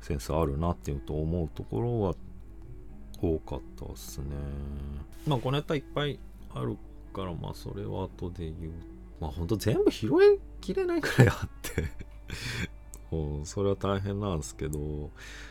[0.00, 2.14] センスあるなっていうと思うところは
[3.20, 4.24] 多かったですね。
[5.28, 6.18] まあ小ネタいっぱい
[6.54, 6.76] ある
[7.12, 8.72] からまあそれは後で言う。
[9.20, 10.10] まあほんと全部拾い
[10.60, 11.90] きれないくらいあって。
[13.44, 15.10] それは大変なんですけど。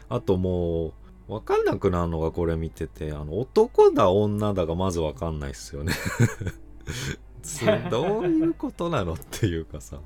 [0.10, 0.94] あともう
[1.28, 5.94] 分かんなくなるのがこれ見ててあの男だ女だがまず分かんないっすよね。
[7.90, 10.00] どういうことなのっていうかさ。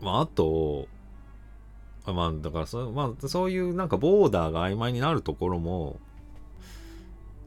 [0.00, 0.88] まああと
[2.04, 6.00] あまあだからそ,、まあ、そういうなんかボーダーが曖昧になるところも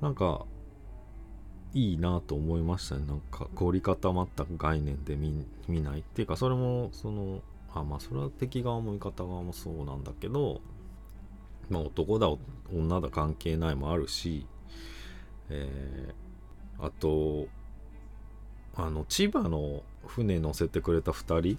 [0.01, 0.45] なんか
[1.73, 3.05] いいなと思いましたね。
[3.05, 7.41] なんか凝り固まった概念で見ないっていうかそれもその
[7.73, 10.61] あまあそれは敵側も味方側もそうなんだけど
[11.69, 12.27] まあ男だ
[12.71, 14.45] 女だ関係ないもあるし
[15.49, 17.47] えー、あと
[18.75, 21.57] あの千葉の船乗せてくれた2人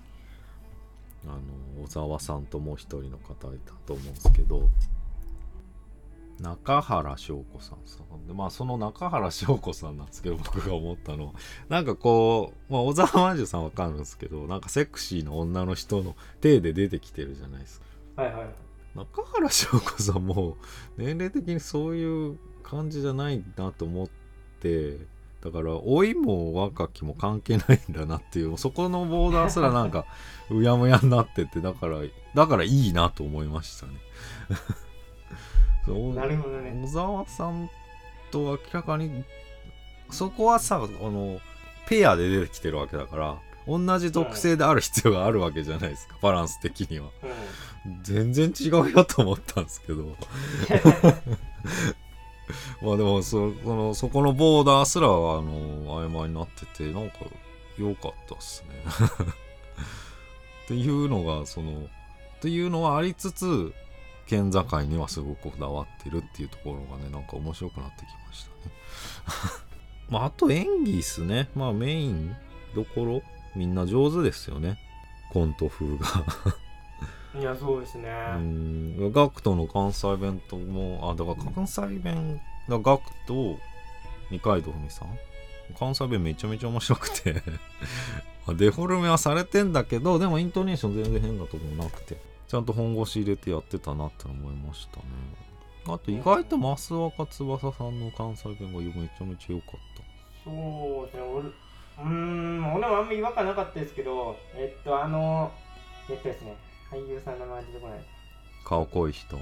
[1.27, 1.29] あ
[1.79, 4.69] の小沢さんともう一人の方いたと思うんですけど
[6.41, 7.99] 中原翔子さんさ。
[8.27, 11.33] でまあその中原翔子さんなんですけど僕が思ったのは
[11.69, 17.81] なんかこう、まあ、小沢真珠さんわかるんですけど なんかセクシーな女の人の体で出てきてるじゃないです
[18.17, 18.23] か。
[18.23, 18.49] はいはい。
[18.95, 20.57] 中原翔子さんも
[20.97, 24.09] 年齢的にそういう感じじゃないなと思っ
[24.61, 24.99] て
[25.41, 30.07] だから老いも若きも関係ないんだなっていうそこのボーダーすらなんか
[30.51, 31.99] うやむやになっててだから
[32.35, 33.93] だからいいなと思いましたね
[35.87, 36.73] なるほどね。
[36.83, 37.71] 小沢さん
[38.31, 39.25] と明らかに
[40.11, 41.41] そこはさあの
[41.87, 47.07] ペアで出てきてるわけだから同じ属性である必要があるわけじゃないですかバランス的には。
[47.87, 48.03] うん。
[48.03, 50.05] 全然違うよと思ったんですけど。
[52.83, 57.17] まあでもそそのそこのボーダーすらあの曖昧になっててなんか
[57.79, 58.69] 良かったっすね。
[60.65, 63.73] っていうのがそのっていうのはありつつ
[64.27, 68.75] 県境にはすごくこだわってるっていうところがねなんか面白くなってきましたね。
[70.11, 71.49] まああと演技っすね。
[71.55, 72.35] まあメイン
[72.75, 73.23] どころ
[73.55, 74.79] みんな上手ですよね。
[75.33, 76.07] コント風が。
[77.39, 79.13] いやそうですね、うん。
[79.13, 83.59] ガクトの関西弁ともあだから関西弁だガクと
[84.31, 85.19] 二階堂ふみさん？
[85.77, 87.43] 関西弁めちゃめちゃ面白くて。
[88.47, 95.05] まあデフォルメはされてんだけどでもイントネーション全然変なとこもなくてちゃんと本腰入れてやってたなって思いましたね。
[95.87, 100.03] あと意外と増若翼さんの関西弁がめちゃめちゃ良かった。
[100.45, 100.51] そ
[101.03, 101.23] うですね。
[101.23, 105.53] 俺うーん俺もあんまり違和感なかったですけどえっとあの
[106.09, 106.57] えっとですね
[106.91, 107.99] 俳優さんの名前出てこない。
[108.65, 109.39] 顔濃い人？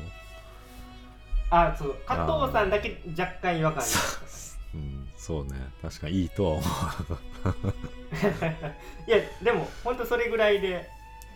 [1.50, 5.52] あそう加藤さんだけ若干違和感ありましうんそうね。
[5.82, 7.50] 確かにいいとは思た。
[9.06, 10.88] いやでもほんとそれぐらいで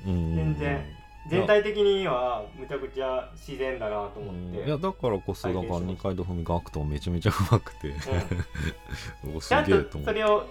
[0.05, 0.85] 全然
[1.29, 7.95] 全体的にはむちゃくちゃ自然だなと思って、いやだからこそだから二階堂ふみガクトめちゃめちゃうまくて。
[9.35, 9.99] おすちゃんげえと思って。
[9.99, 10.47] とそれを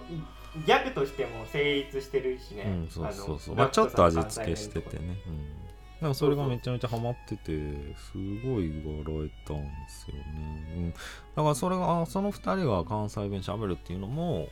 [0.66, 3.56] ギャグとしても成立してるしね、うんそうそうそう。
[3.56, 7.52] まあちょっと味付けしててね、うん、でもそれがめちゃめちゃハマってて
[7.96, 10.96] すごい笑えたんですよね、うん、だ
[11.36, 14.48] からそれがあその二人が関西弁喋るっていうのも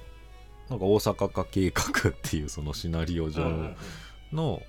[0.68, 3.76] なんか大阪化計画っていうそのシナリオ上うんうんうん。
[4.34, 4.60] の、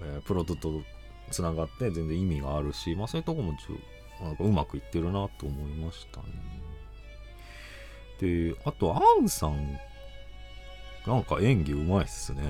[0.00, 0.82] えープロトと
[1.30, 6.26] つながって全然意味があるし、まあ、そういうとこもちょなんかうまくいってるなと思いましたね。
[8.20, 9.78] であとアンさん
[11.06, 12.42] なんか演技うまいっすね。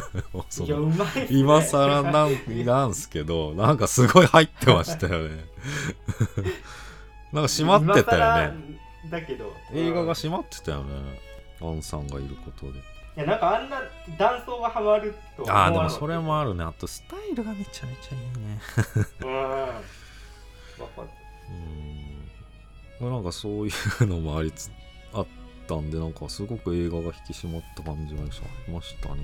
[0.50, 5.44] そいやのうまいね今更なんなんすけどなんかすごい入ってましたよね。
[7.32, 8.56] なんか閉まってたよね。
[8.58, 11.20] ねだけど映画がうん閉まってたよね。
[11.62, 12.91] アンさんがいることで。
[13.14, 13.82] いやなんかあんな
[14.18, 16.64] 断層がハマると思ああでもそれもあるね。
[16.64, 18.60] あとスタイルがめちゃめちゃいいね。
[19.20, 19.30] うん。
[19.30, 21.08] わかる。
[23.00, 23.10] うん。
[23.10, 24.70] なんかそういうのもありつ
[25.12, 25.26] あっ
[25.68, 29.22] たんでなんかすごく映画が引き締まった感じがしましたね。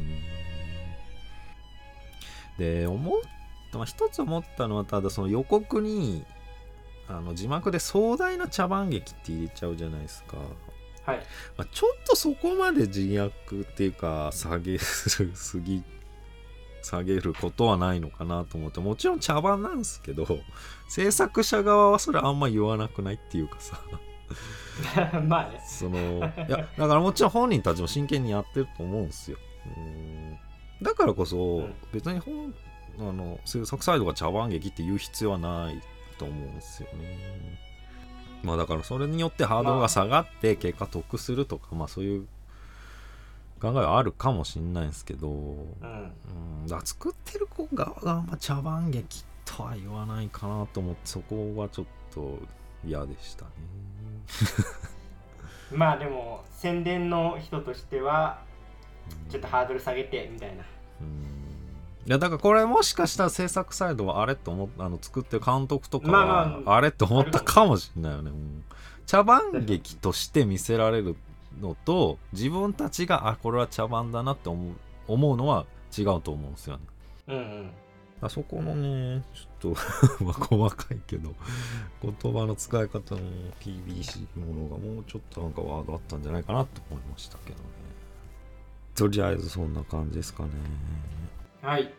[2.59, 3.21] で思っ
[3.73, 6.25] た、まあ、一つ思ったのはただその予告に
[7.09, 10.37] あの字幕で壮大な茶番劇って入れちゃうじゃないですか、
[11.09, 11.19] はい。
[11.57, 13.31] まあ、ちょっとそこまで自虐
[13.65, 15.25] っていうか下げるす
[15.61, 15.83] ぎ
[16.83, 20.27] 下げることはないのかなと思ってもちろん茶番なんですけど
[20.89, 23.81] 制作者側はそれあんま言わなくないっていうかさ。
[25.27, 25.61] まあね。
[25.67, 29.39] そのいやだからもちろん本人たちも真剣にやってると思うんですよ。
[29.77, 30.39] うん。
[30.83, 31.75] だからこそ、ん。
[31.93, 32.55] 別に本
[32.99, 35.81] あの制作サイドが茶番劇って言う必要はない
[36.19, 37.68] と思うんですよね
[38.43, 42.27] まあだからそれによってハードルが下がって結果得するとか、まあそういう
[43.61, 46.13] 考えはあるかもしんないんですけど、うん。
[46.63, 52.39] うん、だ作ってる子側があんま茶番劇とは言わないかなと思ってそこはちょっと
[52.85, 53.51] 嫌でしたね。
[55.73, 58.41] まあでも宣伝の人としては
[59.29, 60.65] ちょっとハードル下げてみたいな。
[61.01, 61.28] うん
[62.09, 66.77] いやだからこれもしかしたら制作サイドはあれと思っあの作ってる監督とかまあはまあ。
[66.77, 68.65] あれって思ったかもしれないよね、うん。
[69.05, 71.17] 茶番劇として見せられる
[71.61, 74.75] のと自分たちがあこれは茶番だなって思う
[75.07, 76.83] 思うのは違うと思うんですよね。
[77.29, 77.71] うんうん。
[78.23, 79.81] あそこのねちょっと
[80.25, 81.35] まあ細かいけど
[82.01, 83.21] 言葉の使い方の
[83.61, 87.65] PBC ものがもうちょっとなんかワードあったんじゃないかなと思いましたけどね。
[88.95, 90.49] とりあえずそんな感じですかね
[91.69, 91.93] はい。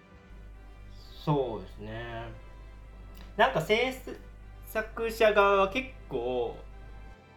[1.23, 2.23] そうですね。
[3.37, 3.93] なんか制
[4.65, 6.57] 作者側は結構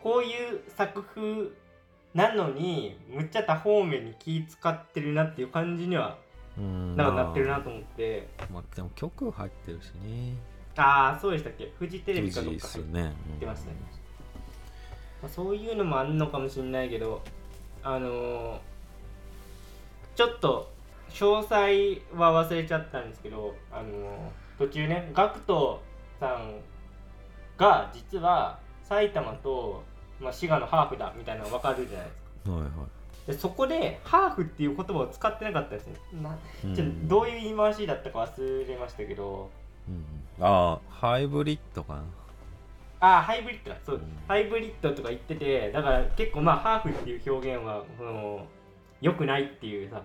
[0.02, 1.48] こういう作風
[2.14, 6.16] なのにむっちゃ多方面に気使ってるなっていう感じには
[6.56, 6.96] うん。
[6.96, 8.28] なんかなってるなと思って。
[8.50, 10.34] まあでも曲入ってるしね。
[10.76, 11.70] ああそうでしたっけ？
[11.78, 12.84] フジテレビかどっか入っ
[13.38, 13.76] てましたね。
[15.20, 17.20] まあそういうのもあんのかもしれないけど
[17.82, 18.58] あのー
[20.14, 20.72] ちょっと
[21.14, 23.88] 詳細は忘れちゃったんですけどあのー
[24.58, 25.78] 途中ね GACKT
[26.20, 26.60] さん
[27.56, 29.82] が実は埼玉と、
[30.20, 32.52] まあ、滋賀のハーフだみたいなの分かるじゃないですか。
[32.52, 32.70] はいはい。
[33.26, 36.36] でそこでハーフっていう言葉を使ってなかったですねな
[37.04, 39.50] どういう言い回しだったか忘れましたけど。
[39.88, 40.04] うん
[40.44, 42.02] ああハイブリッドかな。
[43.00, 43.76] ああハイブリッドだ。
[43.84, 44.02] そう、うん。
[44.28, 48.46] ハイブリッドとか言っててだから結構まあハーフっていう表現はその
[49.00, 50.02] 良くないっていうさ、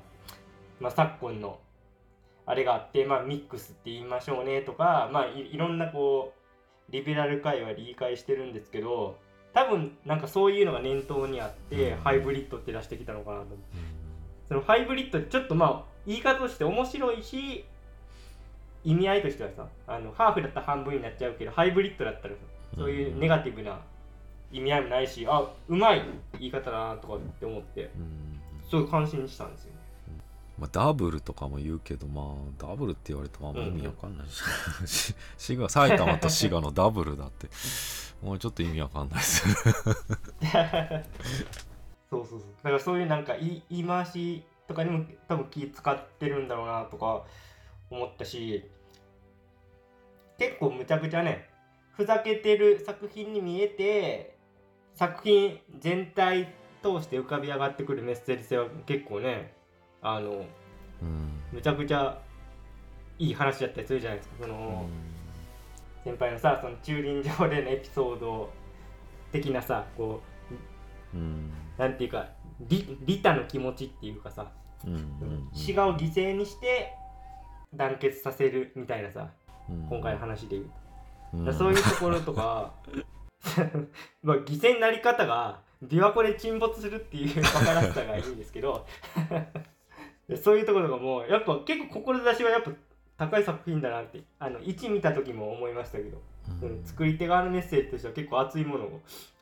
[0.79, 1.59] まあ、昨今の
[2.45, 6.33] あれがあってまあミックスって言いましょうねとかまあいいろんなこ
[6.89, 9.17] うリベラル界は理解してるんですけど
[9.53, 11.99] 多分なんかそういうのが念頭にあって、うん。
[12.01, 13.63] ハイブリッドって出してきたのかなと思って
[14.47, 17.65] そのハイブリッドってちょっとまあ言い方として面白いし
[18.83, 22.39] 意味合いとしてはさあのハーフだったら半分になっちゃうけどハイブリッドだったらさ
[22.77, 23.79] そういうネガティブな
[24.51, 26.03] 意味合いもないしあうまい
[26.39, 28.39] 言い方だなとかって思ってうん。
[28.69, 29.76] すごい感心したんですよね
[30.57, 37.47] まあ、ダブルとかも言うけどまあダブルって言われてもあんま意味わかんないし、 滋賀埼玉と滋賀のダブルだって。
[38.21, 39.45] もうちょっと意味わかんないです。
[42.09, 42.49] そうそうそう。
[42.63, 47.23] だからそういうなんか言い言い回しとかにも多分気使ってるんだろうなとか
[47.89, 48.69] 思ったし
[50.37, 51.49] 結構むちゃくちゃね
[51.93, 54.37] ふざけてる作品に見えて
[54.95, 56.53] 作品全体
[56.83, 59.53] 通して浮かび上がってくるメッセージ性は結構ね
[60.01, 60.45] あの
[61.01, 61.31] うん。
[61.51, 62.17] むちゃくちゃ
[63.19, 64.35] いい話だったりするじゃないですか。
[64.41, 64.87] その、
[66.03, 68.49] 先輩のさその駐輪場でのエピソード
[69.31, 70.21] 的なさこ
[71.13, 71.51] うん。
[71.77, 72.27] うなんていうか
[72.61, 74.51] 利利他の気持ちっていうかさ
[74.85, 74.93] うん。
[74.93, 76.93] うん滋賀を犠牲にして
[77.73, 79.29] 団結させるみたいなさ
[79.69, 79.87] うん。
[79.89, 80.61] 今回の話で言
[81.43, 81.53] う。
[81.53, 82.71] そういうところとか
[84.23, 88.85] まあ犠牲になり方が琵琶湖で沈没するっていうバカらしさがいいんですけど。
[89.15, 89.76] で
[90.35, 92.71] そういうところとかもやっぱ結構志はやっぱ
[93.17, 96.21] 高い作品だなってあの1見た時も思いましたけど、
[96.61, 96.83] うん。
[96.85, 98.91] 作り手側のメッセージとしては結構熱いものが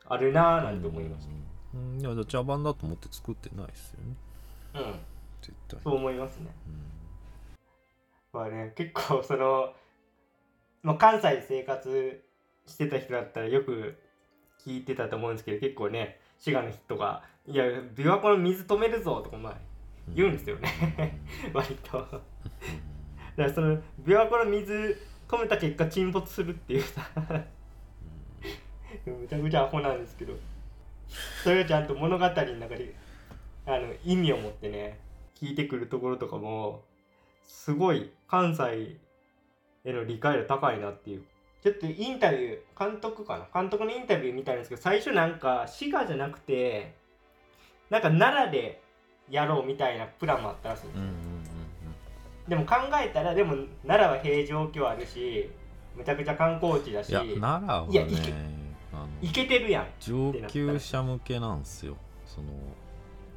[0.07, 1.27] あるなぁなんて思いまし
[1.73, 1.99] うん。
[1.99, 4.15] いやじゃあ茶番だと思って作ってないですよね。
[4.73, 4.99] たうん。
[5.41, 5.79] 絶対。
[5.83, 6.47] そう思いますね。
[6.67, 8.39] うん。
[8.39, 9.73] まあね結構その、
[10.83, 12.23] まあ、関西で生活
[12.67, 13.97] してた人だったらよく
[14.65, 19.57] 聞いてたと思うんですけど結構ね滋賀の人が「いや琵琶湖の水止めるぞ」とかまあ
[20.14, 21.20] 言うんですよね。
[21.53, 21.97] 割と。
[21.99, 22.20] だか
[23.38, 27.01] らその琵琶湖の水止めた結果沈没するっていうさ。
[29.06, 30.34] むちゃくちゃアホなんですけど。
[31.43, 32.95] それがちゃんと物語の中で
[33.66, 34.99] あの意味を持ってね
[35.39, 36.84] 聞いてくるところとかも
[37.43, 38.97] すごい関西
[39.84, 41.24] への理解度高いなっていう。
[41.62, 43.62] ちょっとインタビュー監督かな？
[43.62, 46.93] 監督のインタビュー見たんですけど最初なんか滋賀じゃなくて
[47.89, 48.82] なんか奈良で
[49.30, 53.55] やろうみたいなプランもあったらしいんですでも考えたらでも
[53.88, 55.49] 奈良は平城京あるし
[55.95, 57.09] むちゃくちゃ観光地だし。
[57.09, 58.55] いや奈良はね
[59.21, 61.97] いけてるやん、上級者向けなんですよ。
[62.26, 62.47] その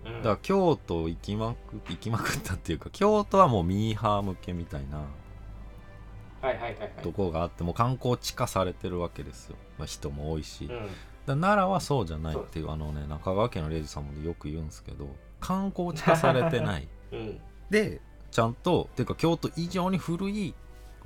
[0.07, 0.22] うん。
[0.22, 6.91] だから京都行きまく行きまくったっていうか京都はもうミーハー向けみたいなはいはいはいはい。
[7.03, 10.70] とこがあってもう観光地化されてるわけですよ、まあ、人も多いし、うん。
[10.70, 10.80] ら
[11.26, 15.09] 奈良はそうじゃないっていうあのね中川家の礼二さんもよく言うんですけど
[15.41, 16.89] 観光地化されてない。
[17.12, 17.41] うん。
[17.70, 20.55] でちゃんとていうか京都以上に古い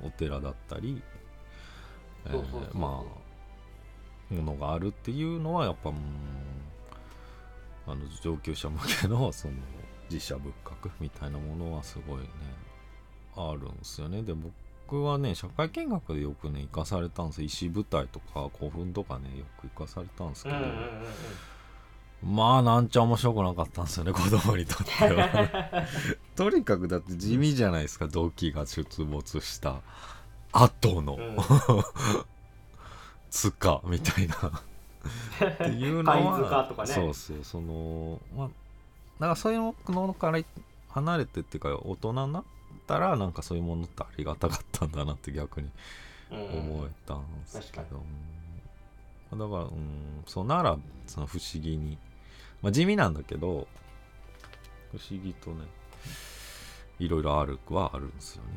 [0.01, 1.01] お寺だったり、
[2.73, 3.23] まあ
[4.33, 5.95] ものがあるっていうのはやっぱうん
[7.87, 9.53] ああの上級者向けの その
[10.09, 12.27] 実写仏閣みたいなものはすごいね
[13.35, 14.21] あるんですよね。
[14.21, 20.55] で僕はね社会見学でよくね生かされたんです石舞台とか古墳とかねよく生かされたんですけど、
[22.25, 25.87] まあなんちゃ面白くなかったんですよね子供にとっては。
[26.35, 29.81] とにかくだって地味じゃないですか動機が出没した
[30.51, 31.37] 後の、うん。
[33.29, 34.35] つかみたいな。
[34.35, 36.85] っていうのはね。
[36.85, 38.53] そうそうそのまあだ
[39.19, 40.39] からそういうものから
[40.89, 42.43] 離れてっていうか大人になっ
[42.87, 45.69] たらなんかそういうものってありがたかったんだなって逆に
[46.31, 46.39] うん。
[46.71, 48.03] 思えたんですけ確ど、うん
[49.37, 51.97] だから、うん、そうならその不思議に、
[52.63, 53.67] まあ、地味なんだけど
[54.91, 55.65] 不思議とね
[56.97, 58.49] いろいろあるはあるんですよね。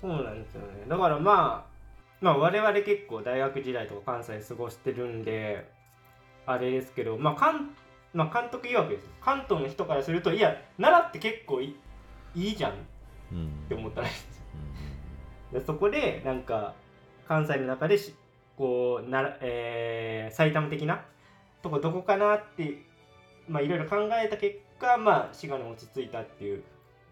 [0.00, 0.84] そうなんですよね。
[0.88, 1.74] だからまあ
[2.20, 5.70] まあ我々結構大学時代とか関西過ごしてるんで
[6.46, 7.70] あれですけどまあ関
[8.12, 11.76] まあ監督曰くです関東の人からするといや奈良って結構い
[12.34, 12.72] いいじゃん。
[12.72, 12.74] っ
[13.32, 14.44] うんて思ったらしいです。
[15.52, 15.60] うん。
[15.60, 16.74] でそこでなんか
[17.28, 18.14] 関西の中でし
[18.56, 21.04] こうなら、えー埼玉的な
[21.62, 22.82] とこどこかなって
[23.48, 26.62] まあいろいろ考えた結果まあ滋賀に落ち着いたっていう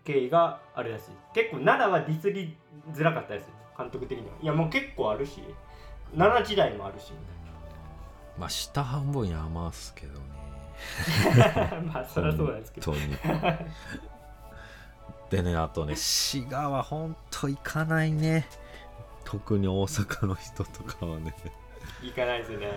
[0.04, 1.04] 経緯があるらしい。
[1.34, 2.56] 結構奈良はディスり
[2.92, 4.34] づらかったです監督的には。
[4.42, 5.42] いやもう結構あるし
[6.16, 7.12] 奈良時代もあるし。
[8.38, 10.26] まあ下半分山っすけどね。
[11.36, 12.92] みたいなまあそりゃそうなんですけど。
[12.92, 13.16] 本当に
[15.30, 18.46] でねあとね滋賀は本当行かないね。
[19.24, 21.34] 特に大阪の人とかはね。
[22.02, 22.72] 行かないですよね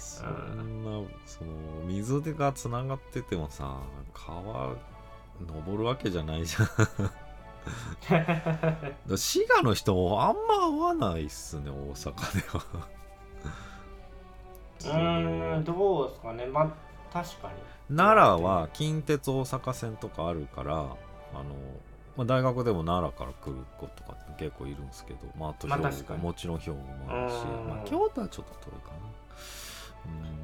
[0.00, 1.50] そんなその
[1.86, 3.78] 水がつながっててもさ
[4.14, 4.74] 川
[5.46, 6.68] 登るわけじゃないじゃん。
[9.16, 12.64] 滋賀の人もあんま会わないっすね大阪では。
[14.82, 16.46] うーんどうですかね。
[16.46, 16.68] まあ
[17.12, 17.54] 確かに。
[17.96, 20.96] 奈良は近鉄大阪線とかあるからあの、
[22.16, 27.68] まあ、大学でも奈良から来る子とかって結構いるんですけど、まあ、あと兵庫、まあもちろん兵庫もあるしうん。
[27.68, 28.94] まあ、京都はちょっと遠いかな。
[28.96, 29.09] うん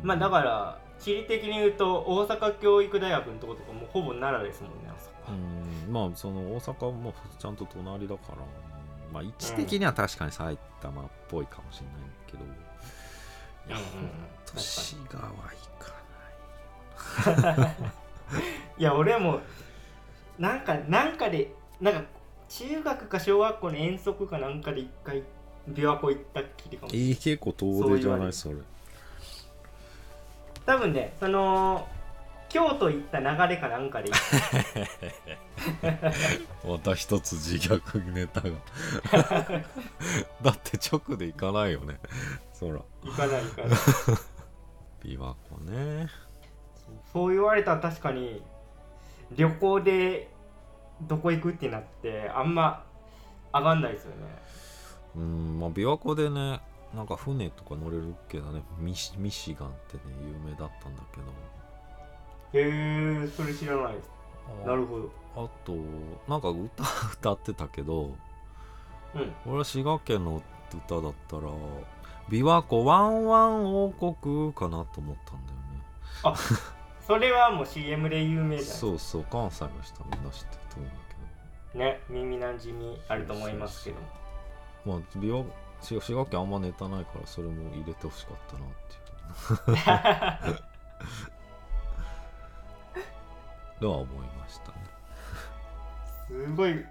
[0.02, 5.16] まあだから地理的に言うと大阪教育大学のとことかもうほぼ奈良ですもんねあそこ。
[5.28, 5.32] う
[5.90, 5.92] ん。
[5.92, 11.96] まあその大阪もちゃんと隣だからうんまあ位置的には確かに埼玉っぽいかもしれない
[12.26, 14.10] けど、いや、うんうんうん。
[14.10, 15.28] ほんと滋賀は
[17.26, 17.76] 行かない。
[18.78, 19.40] いや俺も
[20.38, 22.02] なんかなんかでなんか
[22.48, 25.22] 中学か小学校の遠足かなんかで一回
[25.70, 28.32] 琵琶湖行ったっきりかもえー、結構遠出じゃない？
[28.32, 28.56] それ
[30.66, 31.88] 多分ねその
[32.48, 34.10] 京都行った流れかなんかで。
[36.66, 38.50] また一つ自虐ネタが。
[40.42, 41.98] だって直で行かないよね。
[42.52, 42.80] そら。
[43.02, 43.70] 行かない行かない。
[45.02, 46.08] 琵琶湖ね。
[47.12, 48.42] そう言われたら確かに
[49.32, 50.30] 旅行で
[51.02, 52.84] どこ行くってなってあんま
[53.52, 54.16] 上がんないですよね。
[55.16, 56.60] うんまあ琵琶湖でね
[56.96, 58.62] なんか船とか乗れるけどね。
[58.78, 61.26] ミシミシガンってね有名だったんだけど。
[62.58, 63.94] へえそれ知らない。
[64.64, 65.10] なるほど。
[65.36, 65.74] あと
[66.26, 68.14] なんか歌 歌ってたけど
[69.14, 69.34] うん。
[69.44, 70.42] 俺は滋賀県の
[70.72, 71.42] 歌だったら
[72.30, 76.38] 琵琶湖ワンワン王国かなと思ったんだよね。
[77.06, 80.96] それはもう CM で有名じそうそう関西の人はみんな知ってると思うんだ
[81.72, 81.84] けど。
[81.84, 83.96] ね耳なじみあると思いますけど
[84.86, 85.44] まあ、美容
[85.80, 90.50] 滋滋賀県あんまネタないからそれも入れてほしかったなって
[93.82, 94.78] いう のは思いましたね。
[96.26, 96.84] すごい、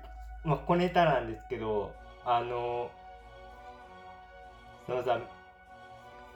[0.43, 2.89] まあ、小ネタなんですけどあの
[4.85, 5.19] そのさ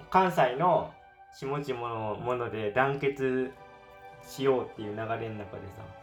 [0.09, 0.93] 関西の
[1.31, 3.51] 下々のもので団結
[4.23, 5.98] しようっていう流れの中でさ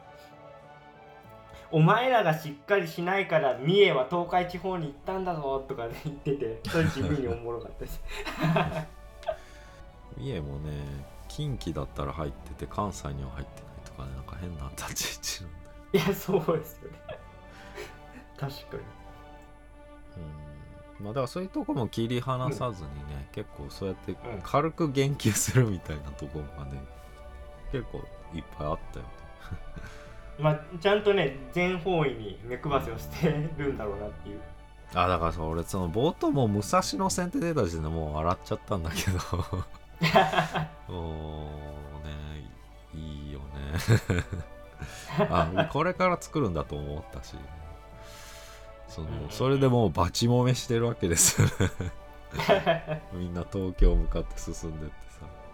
[1.70, 8.00] お前らがしっかりしないから三重は東海地方に行ったんだぞとか言っててそれ地味におもろかったです。
[10.16, 10.72] 三重もね
[11.28, 15.52] 近畿だったら入ってて関西には入ってないとかねなんか変な立ち位置なん
[15.92, 16.06] だよ。
[16.06, 16.98] いやそうですよね。
[18.38, 18.82] 確かに。
[20.98, 21.04] うん。
[21.04, 24.16] まあだからそういうとこも切り離さずにね、結構そうやってん。
[24.42, 26.80] 軽く言及するみたいなところがね
[27.72, 27.98] 結構
[28.32, 29.10] いっぱいあったよね。
[30.38, 33.28] まあちゃんとね全方位に目配せをして
[33.58, 34.40] るんだろうなっていう。
[34.94, 39.18] あだからさ俺その冒頭もう武蔵野線って出た時点でもう笑っちゃったんだけど。
[40.92, 41.50] も
[42.02, 42.12] うね
[42.94, 43.44] いいよね。
[45.30, 47.34] あこれから作るんだと思ったし。
[48.88, 53.02] そのそれでもうバチもめしてるわけですよね。
[53.12, 54.94] みんな東京向かって進んでって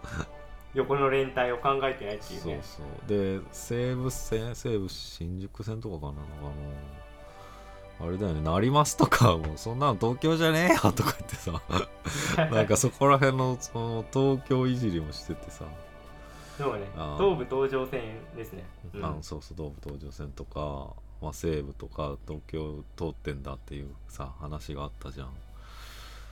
[0.07, 0.27] さ
[0.73, 3.09] 横の連帯を考えてないっていうそうねそう。
[3.09, 6.13] で西武線西武新宿線とかかな
[7.99, 11.61] あのあれだよねなりますとかもうそんなの東京じゃねえよとか言ってさ。
[12.51, 15.65] なんかそこら辺のその東京いじりもしててさ、
[16.57, 16.87] そうね。
[17.17, 18.01] 東武東上線
[18.35, 19.05] ですね、うん。
[19.05, 25.29] あのそうそう東武東上線とか、まあ、西武とか東京通ってんだっていうさ話があったじゃん。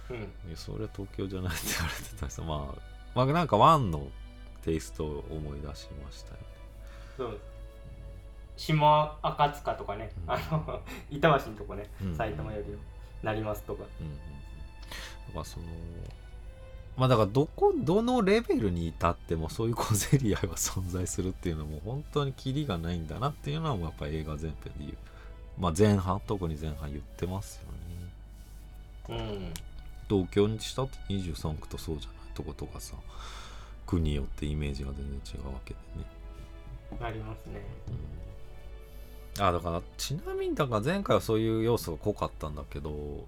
[0.10, 0.18] うん。
[0.18, 0.20] い
[0.52, 2.82] やそれは東京じゃないって言われてたしさまあ
[3.16, 4.08] まあなんかワンの
[4.64, 6.46] テイストを思い出しましたよね。
[7.18, 7.40] そう。
[8.58, 10.32] 下赤塚とかね、うん。
[10.32, 12.16] あの 板橋のとこね、うん。
[12.16, 12.78] 埼玉より
[13.24, 13.84] なりますとか。
[14.00, 14.18] うんうんうん。
[14.18, 15.66] だからその
[16.98, 24.98] まあだからどこどのレベルに至ってもそういう小競り合いは存在するっていうのも本当にキリがないんだなっていうのはやっぱ映画全編で言う。
[25.58, 27.62] まあ前半特に前半言ってます
[29.10, 29.22] よね。
[29.22, 29.54] うん。
[30.10, 32.22] 東京にしたって23区とそうじゃない。
[32.34, 32.96] とことかさ
[33.92, 36.06] 区によってイメージが全然違うわけでね。
[37.00, 37.62] なりますね。
[39.38, 39.46] うん。
[39.46, 43.26] あだからちなみにだから前回はそういう要素が濃かったんだけど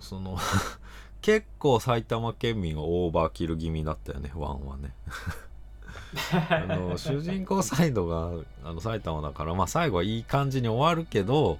[0.00, 0.36] その
[1.22, 4.94] 結構埼玉県民はオーバーキル気味だったよねワンはね。
[6.50, 11.58] あの主人公サイドがあの埼玉だからまあ最後はいい感じに終わるけど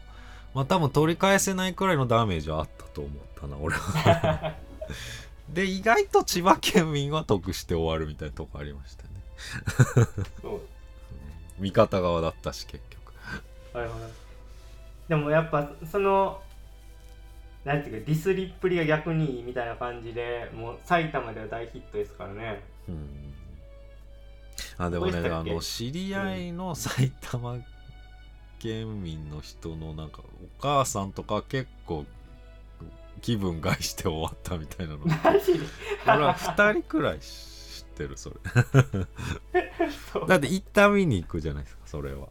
[0.55, 4.55] まあ多分取り返せないくらいのダメージはあったと思ったな俺は
[5.53, 9.09] で意外と千葉県民は得して終わるみたいなとこありましたね。
[11.59, 13.13] 味方側だったし結局。
[13.79, 14.29] はいはい
[15.09, 16.41] でもやっぱその
[17.65, 22.63] なんていうかディスりっぷりが逆にいいみたいな感じでもう埼玉では大ヒットですからね。
[22.89, 23.35] うん。
[24.77, 27.59] あでもねあの知り合いの埼玉
[28.59, 32.05] 県民の人のなんかお母さんとか結構
[33.19, 35.01] 気分害して終わったみたいなの。
[35.05, 35.55] マジ？
[35.55, 35.61] で
[36.07, 38.37] 俺は2人くらい知ってるそれ。
[40.27, 42.29] だって一旦見に行くじゃないですかそれは。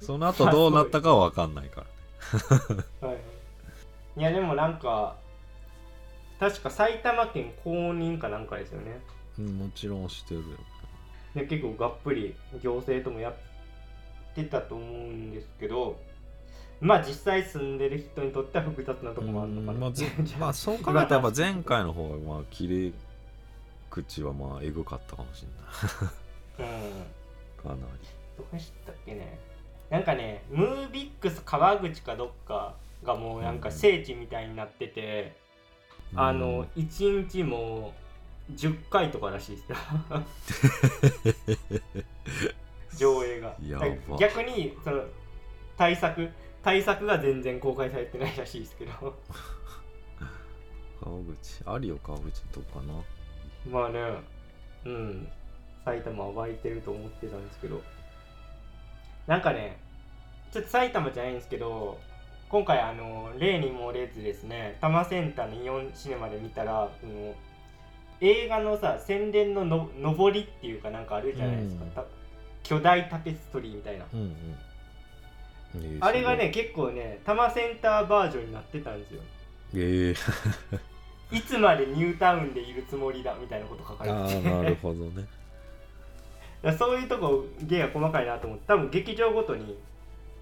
[0.00, 1.84] その後どうなったかは分かんないか
[3.02, 3.18] らはい。
[4.16, 5.16] いやでもなんか
[6.40, 9.00] 確か埼玉県公認かなんかですよね。
[9.38, 10.46] うんもちろんしてるよ。
[11.34, 13.34] で結構がっぷり行政ともやっ
[14.34, 16.00] てたと思うんですけど
[16.80, 19.72] まあ実際住んでる人にとっては複雑なところもあるのかな。
[19.72, 20.06] うん まあ、ぜ
[20.38, 22.92] まあそう考えたらやっぱ前回の方がまあ切れ
[23.90, 25.44] 口はまあエグかったかもし
[26.58, 26.70] れない。
[26.70, 27.62] うん。
[27.62, 27.80] かなり。
[28.36, 29.38] どこでしたっけね。
[29.90, 32.74] なんかねムービックス川口かどっか
[33.04, 35.34] がもうなんか聖地みたいになってて、
[36.14, 37.94] あの1日も
[38.50, 39.76] う10回とからしいですよ。
[42.96, 43.56] 上映が。
[44.18, 45.04] 逆にその
[45.76, 46.30] 対策
[46.62, 48.92] 対策が全然公開されてないらしいですけど。
[51.00, 52.94] 川口あるよ川口とかな？
[53.70, 54.00] まあね。
[54.84, 55.28] うん。
[55.84, 57.80] 埼玉は湧いてると思ってたんですけど。
[59.26, 59.78] なんかね
[60.52, 61.98] ちょっと埼玉じゃないんですけど
[62.48, 67.34] 今回あの例に漏れずですね多摩センターのイオンシネマで見たらその
[68.22, 72.04] 映画のさ宣伝のの上りっていうかなんかあるじゃないですか、うんた
[72.62, 74.06] 巨大タペストリーみたいな。
[74.12, 74.28] うんうん。
[74.30, 74.67] えー
[76.00, 79.22] あれがね結構ね多摩センターバージョンになってたんですよ。
[79.74, 80.14] え
[81.32, 85.26] え いつまでニュータウンでいるつもりだみたいなこと書かれああててなるほどね。
[86.62, 89.78] だそういうとこ芸が細かいなと思って多分劇場ごとに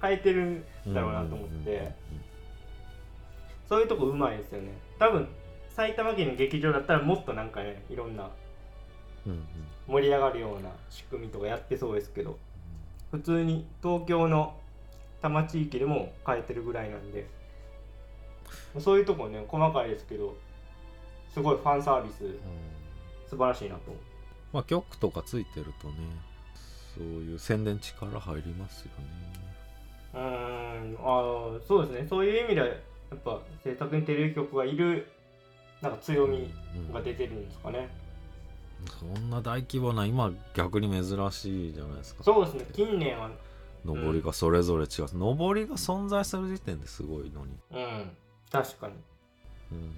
[0.01, 0.64] 変えてるん
[0.95, 1.93] だろうなと思って、
[3.68, 4.68] そういうとこうまいですよね。
[4.99, 5.29] 多分
[5.70, 8.31] 埼玉県の劇場だったらもっとなんかねいろんな
[9.89, 12.39] 盛り上がるような仕組みとかやってそうですけど。
[13.11, 14.55] 普通に東京の
[15.22, 17.26] 多摩地域でも変えてるぐらいなんで。
[18.78, 20.36] そういうとこね細かいですけど
[21.32, 22.24] すごいファンサービス。
[22.24, 22.38] うん。
[23.28, 23.80] 素晴らしいなと。
[24.52, 25.94] まあ曲とかついてるとね
[26.94, 29.04] そういう宣伝力入りますよね。
[30.14, 30.96] うーん。
[31.00, 32.06] あーそうですね。
[32.08, 32.74] そういう意味ではや
[33.14, 35.08] っぱ制作にテレビ局がいる
[35.82, 36.92] なんか強みうん。
[36.92, 37.88] が出てるんですかね、
[38.98, 42.22] そんな大規模な今逆に珍しいじゃないですか。
[42.24, 42.66] そうですね。
[42.72, 43.30] 近年は
[43.95, 47.57] 上りがそれぞれ違う、上りが存在する時点ですごいのに。
[47.72, 48.11] うん。
[48.51, 48.95] 確かに。
[49.72, 49.95] うん。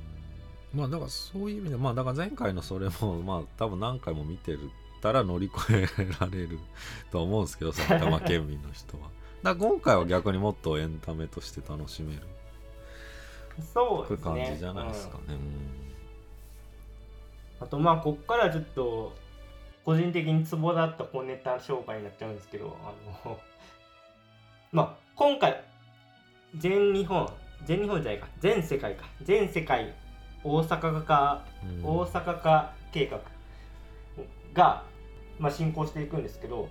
[0.74, 4.70] まあだからそういう意味でまあだから前回のそれも まあ多分何回も見てる
[5.01, 5.86] たら乗り越え
[6.20, 6.59] られる
[7.11, 9.09] と思うんですけど埼玉県民の人は。
[9.43, 12.22] だから今回は逆にもっとエンタメとして楽しめる。
[13.72, 14.45] そうですね。
[14.45, 15.39] 感じじゃないですかね、うん。
[17.61, 19.14] あとまあこっからちょっと
[19.84, 22.93] 個人的にツボだった小ネタ紹介になっちゃうんですけどあ
[23.26, 23.39] の
[24.72, 25.62] まあ今回
[26.56, 27.28] 全日本
[27.64, 28.28] 全日本じゃないか。
[28.40, 29.04] 全世界か。
[29.22, 29.92] 全世界
[30.44, 31.84] 大阪化うん。
[31.84, 33.20] 大阪化計画
[34.54, 34.84] が
[35.38, 36.68] まあ、進行していくんですけど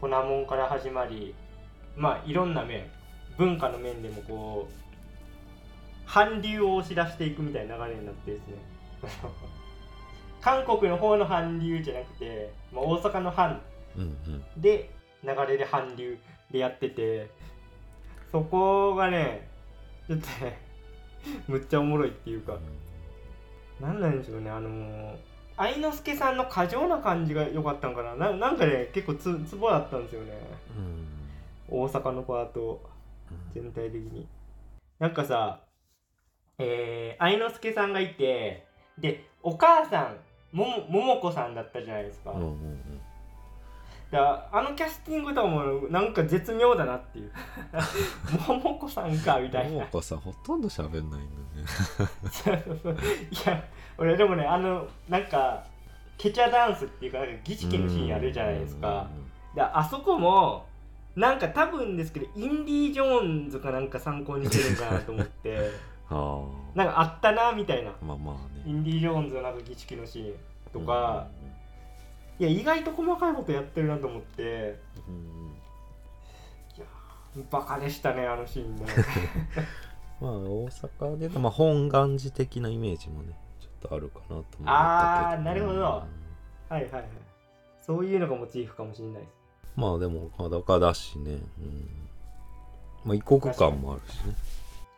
[0.00, 1.34] 粉もんから始まり
[1.96, 2.84] まあいろんな面
[3.36, 4.72] 文化の面でもこう
[6.06, 8.54] 韓流を押し出していくみたいな流れになってですね。
[10.40, 13.60] 韓国の方の韓流じゃなくて、まあ、大阪の韓
[13.96, 14.62] うんうん。
[14.62, 14.90] で
[15.24, 16.16] 流れで韓流
[16.50, 17.30] でやってて
[18.32, 19.48] そこがね
[20.06, 20.58] ちょっとね
[21.48, 22.56] むっちゃおもろいっていうか
[23.80, 25.16] なんなんでしょうねあのー
[25.58, 28.14] 愛之助さんの過剰な感じが良かったんかな。
[28.14, 30.32] ななんかね結構つツボだったんですよね。
[30.76, 31.80] うん。
[31.80, 32.82] 大阪のパート
[33.54, 34.28] 全体的に。
[34.98, 35.60] なんかさ
[36.58, 38.66] えー、愛之助さんがいて
[38.98, 40.14] でお母さ
[40.52, 43.00] んもも桃子さんだったじゃないですか、うんうんうん
[44.10, 47.32] だあのキャスティングとかもなんか絶妙だなっていう。
[48.46, 49.70] 桃子さんかみたいな。
[49.70, 52.64] 桃子さんほとんど喋んないんだね。
[53.30, 53.64] いや
[53.98, 55.64] 俺でもねあのなんか
[56.18, 59.08] ケチャダンスっていうかなんか儀式のシーンあるじゃないですか。
[59.54, 60.66] であそこも
[61.16, 65.70] なんか多分ですけどインディ・ジョーンズかなんか参考にしてるんかなと思って。
[66.08, 66.44] あ
[66.76, 67.90] なんかあったなみたいな。
[67.90, 68.62] あまあまあね。
[68.66, 70.34] インディ・ジョーンズのなんか儀式のシーン
[70.72, 71.26] とか、
[72.38, 74.78] いや意外と細かいことやってるなと思って。
[75.08, 75.54] うん
[76.76, 76.86] いや
[77.50, 78.86] バカでしたねあのシーンね。
[80.20, 84.70] まあ大阪で、まあ、本願寺的なイメージもねちょっとあるかなと思ったけど。
[84.70, 85.82] あーなるほど。
[85.82, 86.06] は
[86.70, 87.04] いはいはい。
[87.80, 89.32] そういうのがモチーフかもしれないです。
[89.76, 91.40] まあでも裸だしね、うん、
[93.04, 94.34] まあ異国感もあるしね。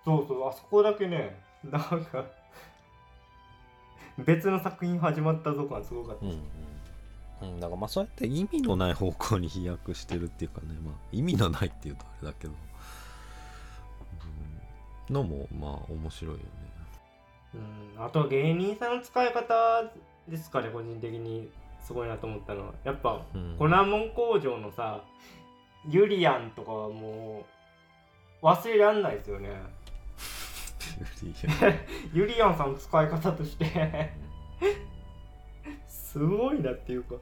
[0.05, 2.25] そうそうあそこだけねなんか
[4.25, 6.58] 別の作品始まったぞ感すごかったうんです、うん、
[7.43, 12.53] うん、だからまあそうやって意味のない方向に飛躍してるっていうかねまあ意味のないっていうとあれだけど、
[15.09, 16.45] うん、のもまあ面白いよね。
[17.97, 19.91] うん、あとは芸人さんの使い方
[20.29, 21.49] ですかね個人的に。
[21.89, 22.75] すごいなと思ったのは。
[22.85, 23.57] やっぱうん。
[23.59, 25.03] 粉もん工場のさ
[25.89, 27.47] ユリアンとかはも
[28.43, 29.49] う忘れらんないですよね。
[32.13, 32.57] ユリアン。
[32.59, 34.13] さんの使い方として
[36.13, 37.17] すごいなっていうか。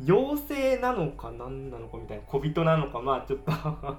[0.00, 3.52] 妖精なのか何なのかみたいな小人なのかまあちょっと。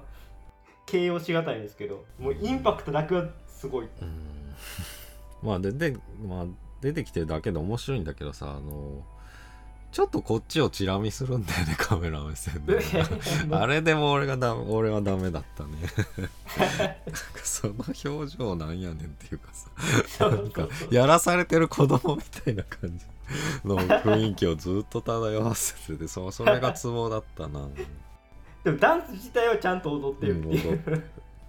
[0.86, 3.88] 形容しがたいんですけどもうインパクトだけはすごい。
[4.00, 4.54] うん。
[5.42, 5.96] まあでで、
[6.26, 6.46] まあ、
[6.80, 9.04] 出てきてるだけで面白いんだけどさあの
[9.92, 12.78] ちょっとこっちをチラ見するんだよね カメラ目線で。
[13.50, 15.70] あれでも俺がだ俺はダメだったね。
[17.42, 17.74] その
[18.04, 20.28] 表情なんやねんっていうかさ。
[20.28, 23.04] なんかやらされてる子供みたいな感じ
[23.64, 27.68] の雰囲気をずっと漂わせててそそれがツボだったな。
[28.62, 31.04] でもダンス自体はちゃんと踊ってるっていう、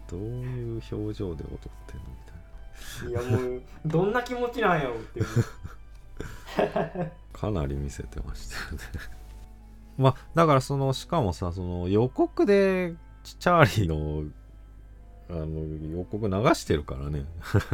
[0.10, 3.32] どういう表情で踊ってんのみたいな。
[3.32, 5.26] いやもうどんな気持ちなんやろうっていう
[7.34, 8.80] かなり見せてましたよね。
[9.98, 12.94] まあだからそのしかもさその予告で
[13.24, 14.30] チャーリーの
[15.30, 17.24] あの予告流してるからね、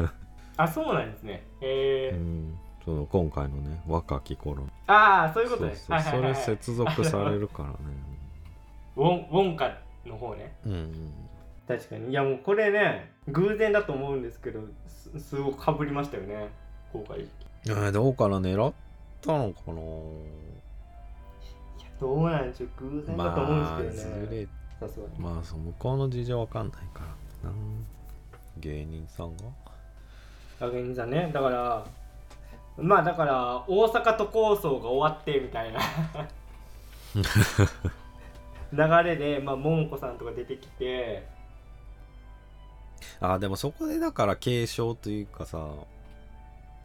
[0.58, 1.44] あそうなんですね。
[1.62, 4.70] へえうん、その今回のね若き頃の。
[4.88, 5.76] ああそういうことね。
[5.76, 7.76] そうそれ接続されるからね。
[8.96, 9.76] ウォンウォンカ
[10.06, 10.56] の方ね。
[10.66, 10.74] うん。
[10.74, 11.28] うん
[11.68, 12.12] 確かに。
[12.12, 16.50] いやもうこれね偶然だと思うんですけどすすごくかぶりましたよね
[16.94, 17.28] 公開
[17.70, 18.74] えーどうかな狙っ
[19.22, 19.74] たのかな？
[19.74, 19.78] い
[21.84, 24.26] やどうなんでしょう偶然だと思まあうんですけどね。
[24.28, 24.48] ずれ
[24.80, 27.02] さすがにまあそう向こうの事情わかんないか
[27.44, 27.56] らな
[28.58, 29.44] 芸人さんが？
[30.62, 31.32] あ芸人さんね。
[31.34, 31.86] だから
[32.78, 35.80] まあだから大阪都構想が終わってみたいな。
[38.74, 41.28] 流れでまあ桃子さんとか出てきて。
[43.20, 45.68] あでもそこでだから継承というかさ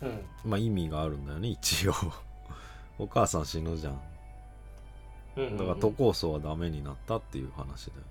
[0.03, 0.51] うん。
[0.51, 1.95] まあ意味があるんだよね一応。
[2.99, 4.01] お母さん死ぬじゃん。
[5.37, 5.59] うんうんうん。
[5.59, 8.05] だから都構想はダメになったっていう話だよね。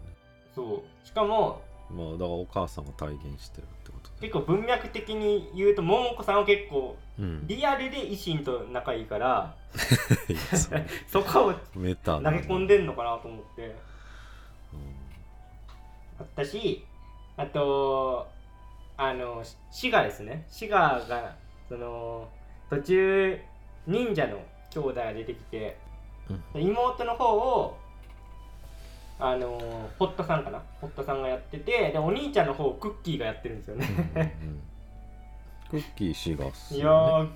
[0.56, 1.08] そう。
[1.08, 4.28] しかもまあだからお母さんが体現してるってことで。
[4.28, 7.48] 結構文脈的に言うと桃子さんは結構うん。
[7.48, 9.56] リアルで維新と仲いいから
[10.30, 10.40] いや
[11.08, 13.66] そこをメタ投げ込んでんのかなと思って。
[13.66, 13.74] うん。
[16.20, 16.86] あったし
[17.38, 18.28] あと
[18.98, 20.46] あのし滋賀ですね。
[20.50, 21.36] 滋賀が
[21.72, 22.28] その
[22.70, 23.40] 途中
[23.88, 24.40] 忍者の
[24.72, 25.78] 兄弟が出てきて、
[26.54, 27.78] 妹の方を
[29.18, 30.62] あの堀田さんかな？
[30.82, 33.88] 堀田さんがやっててでお兄ちゃんの方をクッキーがやってるんですよね。
[34.16, 34.62] うんうん。
[35.70, 37.30] クッキーシガっすいやー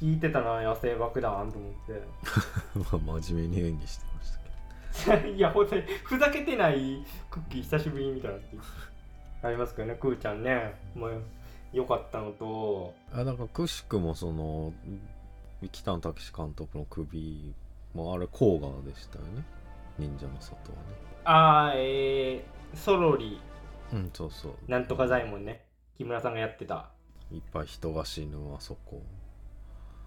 [0.00, 2.96] 聞いてたな野生爆弾と思って。
[2.96, 8.62] ま あ真面目に演技してましたけ いや、本当にふざけてないクッキー久しぶりに見たなっていう。
[9.42, 10.74] ありますけどね、くーちゃんね。
[10.94, 11.22] もう
[11.72, 14.72] 良かったのと、どあなんかくしくもその
[15.70, 17.54] 北野武監督の首
[17.94, 19.44] もあれ甲賀でしたよね。
[19.98, 21.06] 忍者の里はね。
[21.24, 23.40] あーえー、ソロリ。
[23.92, 24.52] うんそうそう。
[24.68, 25.64] なんとか左衛門ね。
[25.96, 26.90] 木村さんがやってた。
[27.32, 29.02] いっぱい人が死ぬあそこ。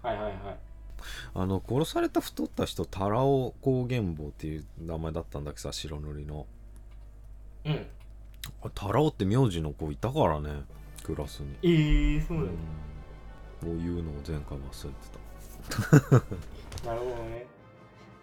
[0.02, 0.34] はいはいはい。
[1.34, 6.46] あの殺された太った人タラオ高原坊っていう名前だったんだけどさ白塗りの。
[7.64, 7.86] うん。
[8.62, 10.62] あタラオって名字の子いたからね
[11.14, 11.56] クラスに。
[11.62, 12.56] えー、そううなんん。
[12.56, 12.62] だ、
[13.62, 16.20] こういうのを前回忘れて
[16.82, 16.86] た。
[16.88, 17.46] なるほどね。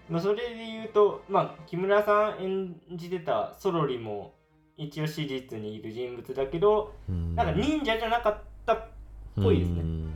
[0.09, 4.33] まあそれで言うとまあ木村さん演じてたソロリも
[4.77, 7.35] 一応史実にいる人物だけどうん。
[7.35, 8.87] なんか忍者じゃなかった
[9.35, 9.81] ぽいですね。
[9.81, 10.13] うん。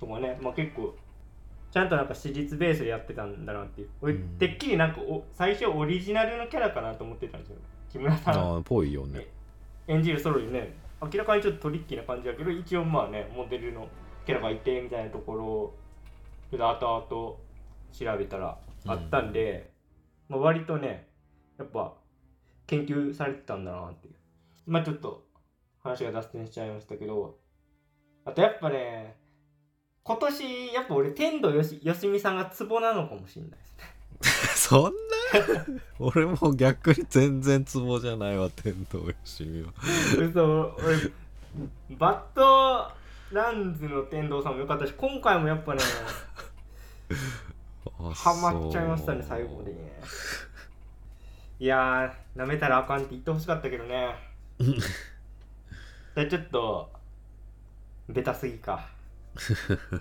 [0.00, 0.38] とかね。
[0.42, 0.94] まあ結構
[1.70, 3.88] ちゃんとなんか史実ベースでやってたんだなっていう。
[4.02, 4.28] 俺、うん。
[4.38, 7.56] てっきりなんかお最初オリジナルのキャラかなと思ってたんですよ。
[7.90, 8.34] 木村さん。
[8.34, 9.26] ああぽいよね。
[9.86, 10.72] 演じるソロにね
[11.02, 13.88] 明らかにちょっとトリッキーな感じだけど一応まあねモデルの
[14.26, 15.76] キャラがいてみたいなところを
[16.52, 19.72] 後々調べたらあったんで、
[20.28, 21.08] まあ、割とね
[21.58, 21.94] やっぱ
[22.66, 24.14] 研究されてたんだなっていう。
[24.66, 25.24] まあちょっと
[25.82, 27.36] 話が脱線しちゃいましたけど
[28.24, 29.16] あとやっぱね
[30.02, 33.84] 今年やっぱ俺天童よしよしみさんがツボなのかもしれないですね。
[34.54, 34.90] そんな
[35.98, 39.72] 俺も逆に全然ツボじゃないわ天童よしみは。
[40.18, 40.96] 嘘俺
[41.96, 42.90] バッド
[43.34, 45.80] ランズの天童さんも良かったし今回もやっぱね
[47.98, 49.92] あハマっちゃいましたね最後までね
[51.60, 54.16] いやーなめたらあかんって言ってほしかったけどね。
[56.14, 56.90] でちょっと
[58.08, 58.88] ベタすぎか。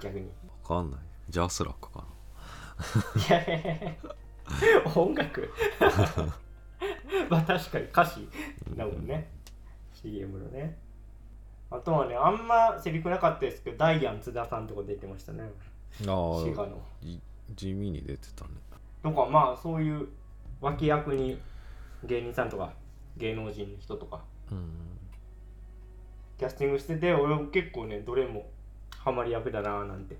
[0.01, 0.27] 逆に。
[0.63, 0.99] わかんない。
[1.29, 2.05] ジャスラックか
[3.15, 4.15] いやいやいや
[4.95, 5.49] 音楽？
[7.29, 8.27] まあ確かに歌詞。
[8.75, 9.29] だもんね。
[9.93, 10.77] CM のね。
[11.71, 15.39] あとはねあんまセリフなかったですけどダイアン津田さんとか出てましたね。
[16.05, 16.79] なあ滋賀の。
[17.01, 17.17] い
[17.55, 18.51] 地味に出てたね。
[19.01, 20.07] とかまあそういう
[20.61, 21.39] 脇役に
[22.03, 22.71] 芸人さんとか
[23.17, 24.21] 芸能人の人とか。
[24.51, 24.69] うん。
[26.37, 28.45] キャスティングしてて俺も結構ねどれも
[28.97, 30.17] ハマり役だなーなんて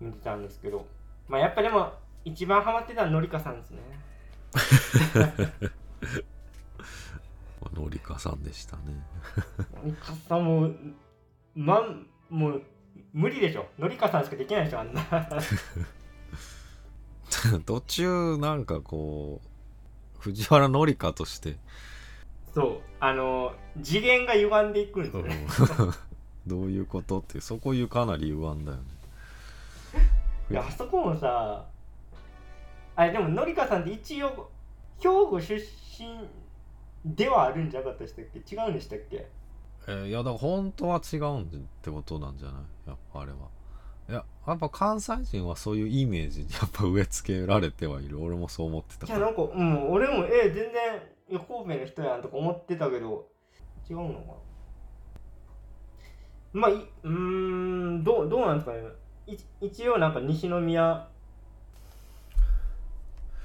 [0.00, 0.86] 見てたんですけど。
[1.28, 1.92] まあやっぱでも
[2.24, 3.78] 一番ハマってたのりかさんですね。
[7.74, 8.82] のりかさんでしたね。
[9.82, 10.70] のりかさんも
[11.54, 12.62] まんもう
[13.12, 13.66] 無理でしょ。
[13.78, 15.02] のりかさんしかできないでしょあんな。
[17.64, 19.48] 途中なんかこう
[20.20, 21.56] 藤原紀香として、
[22.54, 22.80] そう。
[23.00, 25.46] あの次元が歪んでいくんですよね。
[26.46, 28.84] どういうことってそこいうかなり歪んだよね。
[30.50, 31.64] いやあそこもさ
[32.96, 34.50] あれでものりかさんって一応
[35.00, 36.28] 兵庫出身
[37.04, 38.38] ではあるんじゃなかったでしたっけ？
[38.54, 39.26] 違うんでしたっけ？
[39.88, 41.46] えーいやだから本当は違うんっ
[41.82, 42.88] てことなんじゃない？
[42.88, 43.38] やっぱあれは。
[44.08, 48.20] いややっぱ関西人はそういうイメージにやっぱ植え付けられてはいる。
[48.22, 49.18] 俺もそう思ってたから。
[49.18, 50.72] じゃあなんかうん俺もえ全然
[51.30, 53.28] いや神戸の人やんとか思ってたけど
[53.88, 54.12] 違うのか
[56.54, 56.60] な？
[56.60, 58.82] まあいうーんどうどうなんですかね？
[59.26, 61.08] い一応なんか西宮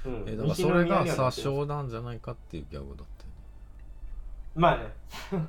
[0.04, 0.24] うん。
[0.26, 3.34] えだからそれが詐称なんじゃないかっていうギャグだったよね。
[4.54, 4.92] まあね。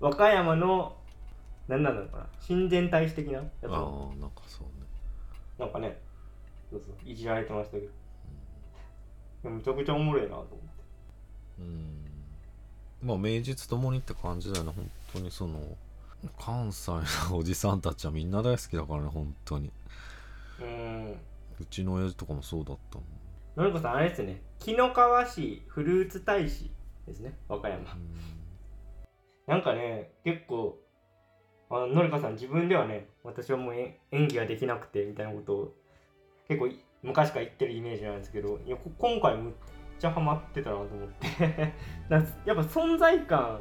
[0.00, 0.96] 和歌山の
[1.68, 2.26] 何なのかな。
[2.40, 3.64] 親善大使的なやつ？
[3.64, 3.70] ああ
[4.20, 4.86] なんかそうね。
[5.58, 5.98] なんかね
[6.70, 7.92] そうそういじられてましたけど。
[9.42, 10.56] でもめちゃくちゃおもろいなと思って。
[11.60, 12.04] うん。
[13.02, 14.72] まあ名実ともにって感じだよね。
[14.74, 15.60] 本当にその
[16.38, 16.90] 関西
[17.30, 19.70] のおじさんたちはみんな大好きだからね本当に。
[20.60, 21.18] うーん。
[21.58, 23.06] うちの親父とかもそうだったもん
[23.56, 24.42] のりこさんあれですね。
[24.58, 26.70] 紀の川市フルーツ大使
[27.06, 27.38] ですね。
[27.48, 27.96] 和歌山。
[29.46, 30.78] なんかね結構
[31.70, 35.74] あののりこさん自分ではね私はもうえ演技ができなくてみたいなことを
[36.48, 39.54] 結構い昔から言ってるイメージなんですけどいやこ今回むっ
[39.98, 41.72] ちゃハマってたなと思って。
[42.44, 43.60] やっぱ存在感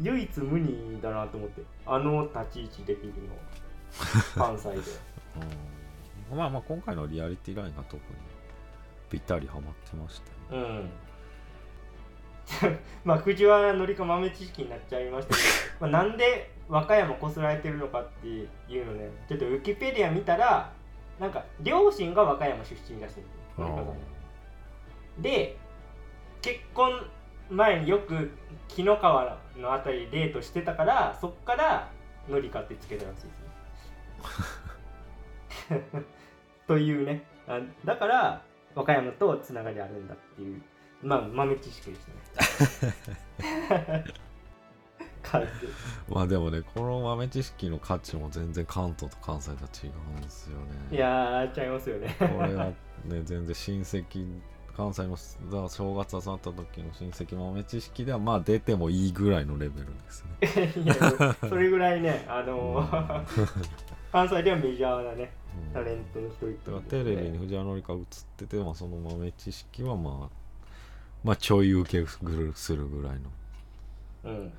[0.00, 1.62] 唯一無二だなと思って。
[1.86, 3.14] あの立ち位置できるの
[4.34, 4.76] 関西で。
[6.32, 6.38] うん。
[6.38, 8.31] まあまあ今回のリアリティラインが特に
[9.12, 10.90] ぴったりハマってましたようん。
[13.04, 15.46] まあ藤原紀香豆知識になっちゃいましたけど、
[15.86, 18.46] まあ、なんで和歌山こすられてるのかってい
[18.80, 19.10] うのね。
[19.28, 20.72] ちょっとウィキペディア見たら
[21.20, 25.58] なんか両親が和歌山出身らしいんで
[26.40, 27.06] 結婚
[27.50, 28.30] 前によく
[28.68, 31.90] 紀の川のあたりでデートしてたからそっから
[32.28, 33.30] 紀香ってつけたらしいで
[35.60, 36.02] すね。
[36.66, 37.24] というね。
[37.46, 38.42] あだから
[38.74, 40.62] 和歌山とつながりあるんだっていう
[41.02, 42.00] まあ豆知識でし
[43.38, 43.42] た
[43.88, 44.04] ね。
[46.08, 50.64] まあでもねこの豆知識の価値も全然関東と関西と違うんですよね。
[50.90, 52.14] いやーちゃいますよね。
[52.18, 54.40] これはね全然親戚
[54.76, 55.16] 関西の
[55.50, 60.94] だ正月集まった時の親戚の豆知識ではまあ出てもいいぐらいのレベルですね、 いや
[61.48, 63.26] それぐらいねあのーうん。
[64.12, 65.41] 関西ではメジャーなねうん
[65.72, 68.00] タレントの一人だからテレビに藤原紀香映っ
[68.36, 70.42] てて、まあ、その豆知識はまあ
[71.24, 72.06] まあちょい受け
[72.54, 73.20] するぐらいの、
[74.24, 74.52] うん。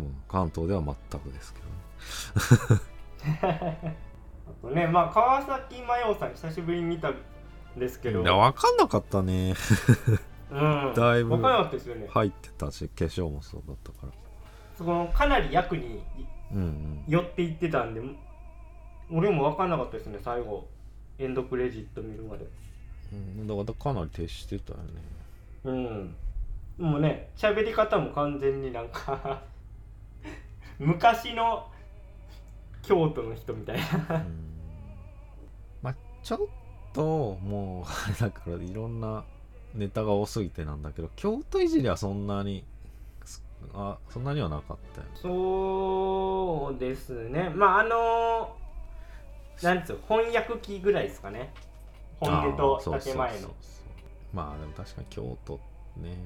[0.00, 1.66] うん、関東では全くですけど
[2.76, 2.80] ね。
[4.48, 7.14] あとねまあ川崎麻世さん久しぶりに見たん
[7.76, 8.22] ですけど。
[8.22, 9.54] いや分かんなかったね。
[10.50, 10.94] うん。
[10.96, 12.08] だいぶ分からなかったですよね。
[12.08, 14.12] 入ってたし化粧もそうだったから。
[14.76, 16.02] そこのかなり役に
[16.52, 17.04] うんうん。
[17.06, 18.00] 寄っていってたんで
[19.12, 20.66] 俺も分かんなかったですね最後。
[21.18, 22.46] エンドクレジット見るまで。
[23.12, 24.84] うんだからかなり徹してたよね。
[25.64, 26.14] うん。
[26.78, 29.42] もうね喋り方も完全になんか
[30.78, 31.66] 昔の
[32.82, 34.16] 京都の人みたいな。
[34.16, 34.50] うん。
[35.82, 36.38] まあちょっ
[36.94, 39.24] ともうあれだからいろんな
[39.74, 42.64] ネタが多すぎてなんだけど京都いじりはそんなに
[43.24, 43.42] す
[43.74, 47.50] あそんなにはなかったよそうですね。
[47.50, 48.56] まああの
[49.62, 51.52] なんつうの翻訳機ぐらいですかね。
[52.20, 53.54] 本手と建前の。
[54.32, 55.54] まあでも確かに京都
[55.96, 56.16] ね。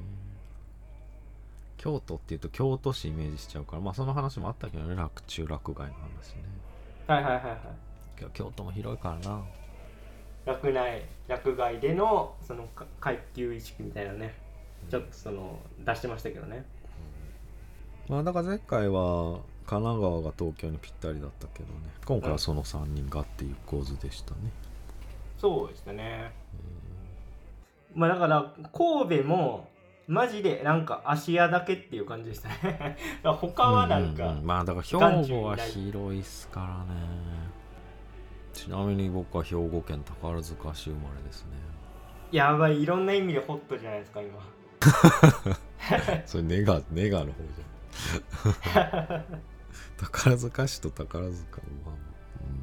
[1.76, 4.95] 京都っていうと京都市イメージしちゃうからまあその話もあったけどね。
[4.95, 6.45] 洛中洛外の話ね。
[7.07, 7.59] はいはいはいはい。
[8.16, 9.43] 京京都も広いからな。
[10.47, 14.35] 落内落外でのそのか階級意識みたいなね。
[14.91, 16.64] ちょっとその出してましたけどね。
[18.09, 21.81] まあだから前回は神奈川が東京にぴったりだったけどね。
[22.05, 24.37] 今回はその3人がっていう構図でしたね、
[25.39, 26.33] そうでしたね。
[27.95, 29.69] まあだから神戸も
[30.07, 32.99] マジでなんか芦屋だけっていう感じでしたね。
[33.25, 34.47] 他はなんか、うううん。
[34.47, 37.01] まあだから兵庫は広いっすからね。
[38.53, 41.51] ちなみに僕は兵庫県宝塚市生まれですね。
[42.31, 44.41] やばいいろんな意味でホットじゃないですか今。
[46.27, 49.25] それネガネガの方じゃん
[49.97, 51.95] 宝塚市と宝塚は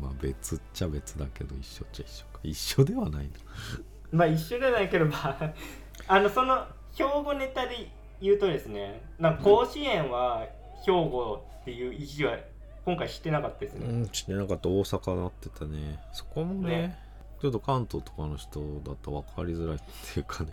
[0.02, 2.40] まあ別っちゃ別だけど一緒っちゃ一緒か。
[2.44, 3.32] 一緒ではないな。
[4.12, 5.54] まあ一緒じゃないけどまあ
[6.08, 6.66] あのその
[6.96, 10.46] 兵庫ネタで言うとですねなんか甲子園は
[10.86, 12.38] 兵庫っていう意地は
[12.86, 14.68] 今回してなかったですね、うんしてなかった。
[14.68, 16.00] 大阪なってたね。
[16.12, 17.00] そこもねね。
[17.42, 19.80] ちょっと関東とかの人だと分かりづらいっ
[20.14, 20.52] ていうかね、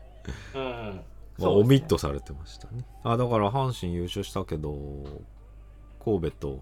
[0.54, 1.04] うん。
[1.38, 2.84] まあ、ねオミットされてましたね。
[3.02, 5.04] あだから阪神優勝したけど
[6.08, 6.60] 神戸と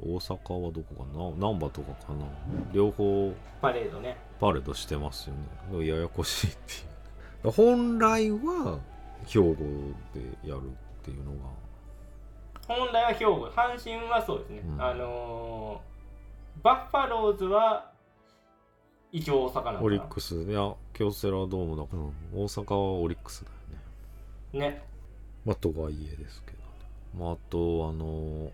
[0.00, 1.48] 大阪はどこかな？
[1.50, 2.24] 難波とかかな？
[2.72, 4.16] 両方パレードね。
[4.40, 5.34] パレードしてますよ
[5.78, 5.86] ね。
[5.86, 6.76] ややこしいってい
[7.44, 7.50] う。
[7.50, 8.78] 本来は
[9.26, 9.56] 兵庫
[10.14, 11.38] でやるっていうのが。
[12.66, 13.44] 本来は兵庫。
[13.54, 14.82] 阪神はそうですね、うん。
[14.82, 17.90] あのーバッファローズは
[19.12, 19.80] 一応大阪なのかな。
[19.80, 20.34] オリックス。
[20.34, 23.50] いや京セラドームだから、うん大阪はオリックスだ
[24.58, 24.70] よね。
[24.70, 24.82] ね。
[25.44, 26.58] まあとはいえですけど。
[26.58, 26.64] ね、
[27.18, 28.50] まあ、あとあの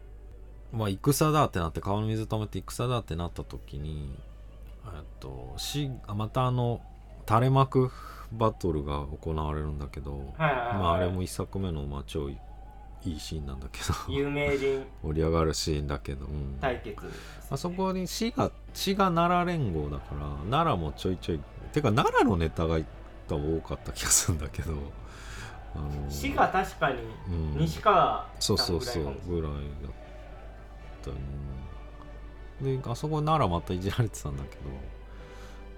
[0.74, 4.14] まあ戦だってなって川の水止めて戦だってなった時に
[4.86, 5.56] えっと
[6.14, 6.80] またあの
[7.26, 7.90] 垂れ幕
[8.32, 12.36] バトルが行われるんだけど、はいはいはい、まああれも一作目のまあ超い
[13.04, 14.84] いシーンなんだけど有名人。
[15.02, 16.58] 盛り上がるシーンだけど、うん。
[16.60, 16.98] 対決、
[17.50, 20.20] あそこに滋賀滋賀奈良連合だから
[20.50, 21.40] 奈良もちょいちょい
[21.72, 22.78] てか奈良のネタが
[23.28, 24.72] 多分多かった気がするんだけど
[25.74, 26.98] あの滋賀確かに
[27.28, 27.58] うん。
[27.58, 29.14] 西川そうそうそうさんぐらい。
[29.14, 29.52] かもぐらい
[29.82, 29.92] だっ
[31.04, 31.16] たね。
[32.62, 34.56] であそこ奈良またいじられてたんだけ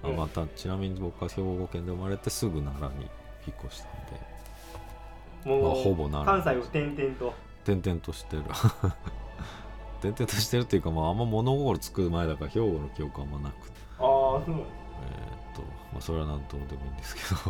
[0.02, 0.20] ど、うん。
[0.20, 3.06] あまたちなみに僕は兵庫県で生まれてすぐ奈良に
[3.46, 5.56] 引っ越したんで。
[5.56, 7.34] もう、まあほぼ奈良関西を転々と。
[7.64, 8.42] 転々としてる。
[10.00, 13.76] 転々としてるっていうか、まあ、あんま物心つく前だから兵庫の記憶あんまなくて。
[13.98, 14.64] ああそうなんで
[15.02, 15.62] えーっと、
[15.92, 17.26] まあ、それは何ともでもいいんですけど。
[17.36, 17.48] す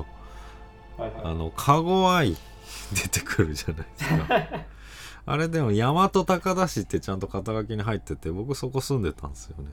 [1.01, 1.21] はいはい。
[1.25, 2.37] あの、かごあい
[2.93, 4.67] 出てくるじゃないですか。
[5.27, 9.71] あれでも、大和高田市ってちゃんと肩書きに入ってて、僕そこ住んでたんですよね。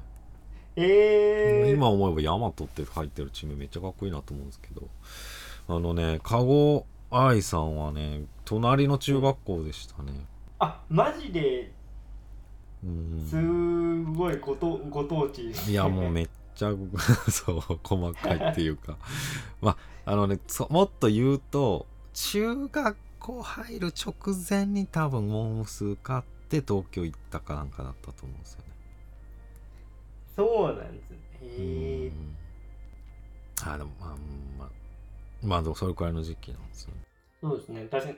[0.76, 4.88] えー、今思えば大和って入ってるチームめっちゃかっこいいなと思うんですけど、
[5.68, 10.12] あのね、かごあいさんはね、隣の中学校でしたね。
[10.58, 11.72] あマジで？
[12.84, 13.28] うん。
[13.30, 15.52] すごいごとご当地。
[15.70, 16.72] いやもうめっちゃ
[17.30, 18.98] そう細かいっていうか。
[19.62, 24.14] まああのねそもっと言うと中学校入る直
[24.50, 28.66] 前に多分モームス買って東京行ったかなんかだったと思うんですよね。
[30.36, 31.18] そうなんですね。
[31.42, 32.36] へえうん。
[33.66, 34.10] あでもまあ
[34.60, 34.70] まあ
[35.42, 36.96] まあでもそれくらいの時期なんですよね。
[37.42, 37.88] そうですね。
[37.90, 38.14] 確か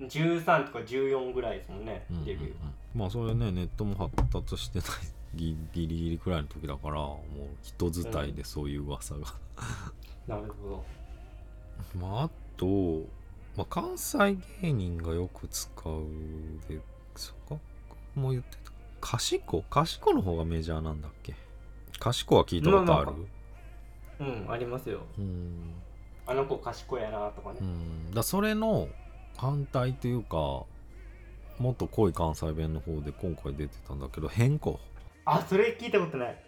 [0.00, 2.26] に13とか14ぐらいですもんねうんうんうん。
[2.26, 2.54] デビュー。
[2.96, 4.88] まあそれねネットも発達してない
[5.36, 9.20] ギギリギリくらいの時だからもう人伝いでそういう噂が、
[10.26, 10.84] なるほど。
[12.00, 13.04] まああと、
[13.60, 16.06] まあ、関西芸人がよく使う
[16.66, 16.80] で
[17.14, 17.58] そこ
[18.14, 18.72] も言ってた。
[19.02, 21.34] 賢子賢の方がメジャーなんだっけ？
[21.98, 23.14] 賢は聞いたことある、まあ
[24.20, 25.00] まうんありますよ。
[25.18, 25.74] うん。
[26.26, 27.58] あの子賢いやなとかね。
[27.60, 28.10] うん。
[28.14, 28.88] だそれの
[29.36, 34.80] 反対というかもっと濃い関西弁の方で今回出てたんだけど変更。
[35.26, 36.42] あそれ聞いたことない。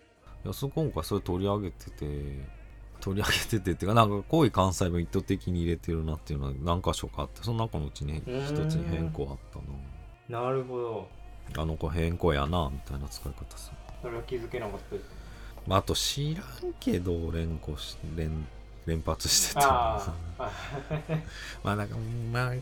[0.44, 2.48] いやそ今回それ取り上げてて
[3.02, 10.50] 取り上げててっていうかなんか濃い関西弁意図的に入れてるなっていうのは何箇所かあってその中のうちに一つに変更あったな。
[10.50, 11.08] るほど。
[11.54, 15.10] なあの子変更やなみたいな使い方する、それは気づけなかったです
[15.66, 18.46] まあ、あと知らんけど連呼し連
[18.86, 20.12] 連発してた。
[21.62, 21.96] まあなんか
[22.32, 22.54] まあ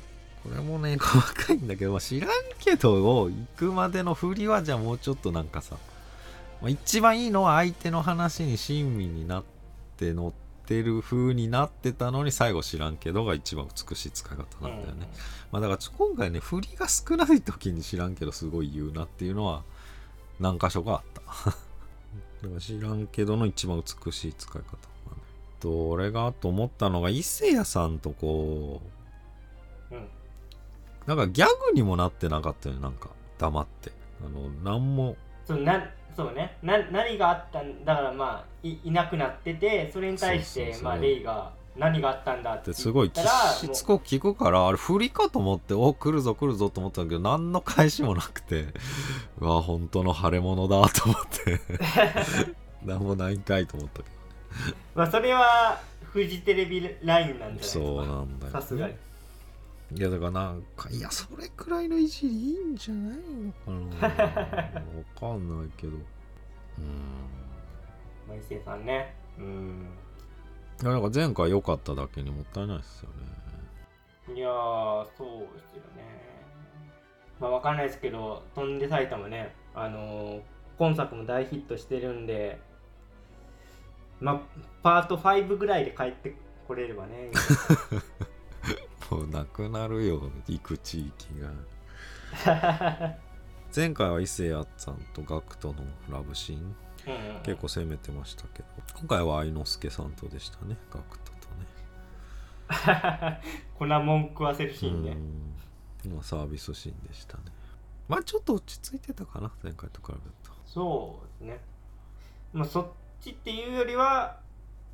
[0.43, 5.77] これもね細かいんだけど、まあ、知らんけどを行くまでの振りはじゃあもうちょっとなんかさ、
[6.63, 9.60] まあ、一番いいのは相手の話に親身になって
[10.13, 10.33] 乗っ
[10.67, 15.09] てる風になってたのに最後知らんけどが一番美しい使い方なんだよね、
[15.53, 19.63] まあだから今回ね振りが少ない時に知らんけどすごい言うなっていうのは
[20.39, 21.21] 何箇所かあった。
[22.43, 24.91] だから知らんけどの一番美しい使い方
[25.61, 28.81] と俺がと思ったのが伊勢谷さんとこ。
[29.91, 30.09] ううん。
[31.07, 33.11] なんかギャグにもなってなかったよねなんか。
[33.39, 33.93] 黙って。
[34.25, 35.17] あの何も。
[35.47, 35.79] そうな
[36.17, 36.57] そうね。
[36.63, 40.85] な何があったんだからまあいいなくなっててそれに対してそうそうそう。
[40.85, 48.67] まあレイが何があったんだっって言すごいしつこく聞くからあれ振りかと思ってお来るぞ来るぞと思ったんだけど何の返しもなくて
[49.41, 51.61] うわ本当の腫れ物だと思って。
[52.85, 54.09] 何もないんかいと思ったけ
[54.95, 58.95] まあそれはフジテレビラインなんじゃないどですそうかなんだよ、さすがに
[59.93, 64.15] いやだからなんかいやそれくらいのいじりいいんじゃないのかな。
[64.15, 64.23] わ
[65.19, 65.95] かんないけど。
[65.95, 66.03] うん。
[68.29, 69.15] まあ伊勢さんね。
[69.39, 69.87] うん。
[70.81, 73.09] いやなんか前回良かっただけにもったいないですよ
[74.29, 74.37] ね。
[74.37, 76.21] いやーそうですよね。
[77.41, 80.43] まあわかんないですけど「飛んで埼玉ね」あのー
[80.79, 82.59] 今作も大ヒットしてるんで
[84.19, 84.41] まあ
[84.83, 86.35] パート5ぐらいで帰って
[86.67, 87.31] これればね
[87.91, 88.01] も
[89.19, 91.51] うなくなるよ行く地域が。
[93.75, 95.75] 前回は伊勢谷さんと GACKT との
[96.11, 96.61] ラブシーン。
[96.61, 98.69] うんうん結構攻めてましたけど。
[98.99, 101.01] 今回は愛之助さんとでしたね GACKT
[101.41, 101.49] と
[103.09, 103.41] ね。
[103.79, 105.17] 粉もん食わせるシーンね。
[106.05, 106.13] うん。
[106.15, 107.45] まあサービスシーンでしたね。
[108.09, 110.53] まあちょっと落ち着いてたかな前回と比べると。
[110.67, 111.61] そうですね。
[112.53, 112.89] まあそっ
[113.21, 114.41] ちっていうよりは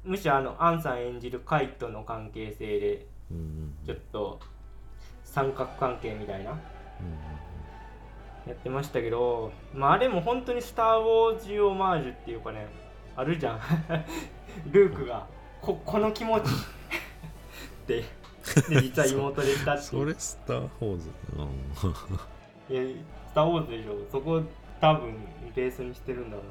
[0.04, 3.06] むしろあのアンさん演じるカイトの関係性で
[3.84, 4.40] ちょっと
[5.24, 6.52] 三角関係みたいな。
[6.52, 6.58] うん
[8.46, 12.66] やってましたけど、まあ、あれも本当に「スター・ウォーズ・オマージュ」っていうかね
[13.16, 13.60] あるじゃん。
[14.70, 15.26] ルークが
[15.60, 16.44] ここの気持ち。
[16.46, 18.04] って
[18.68, 21.10] で実は妹でしたっていそ うれスター・ウォーズ。
[22.70, 22.74] うん。
[22.74, 23.96] いやスター・ウォーズでしょ。
[24.12, 24.40] そこ
[24.80, 25.14] 多分
[25.54, 26.42] ベースにしてるんだろ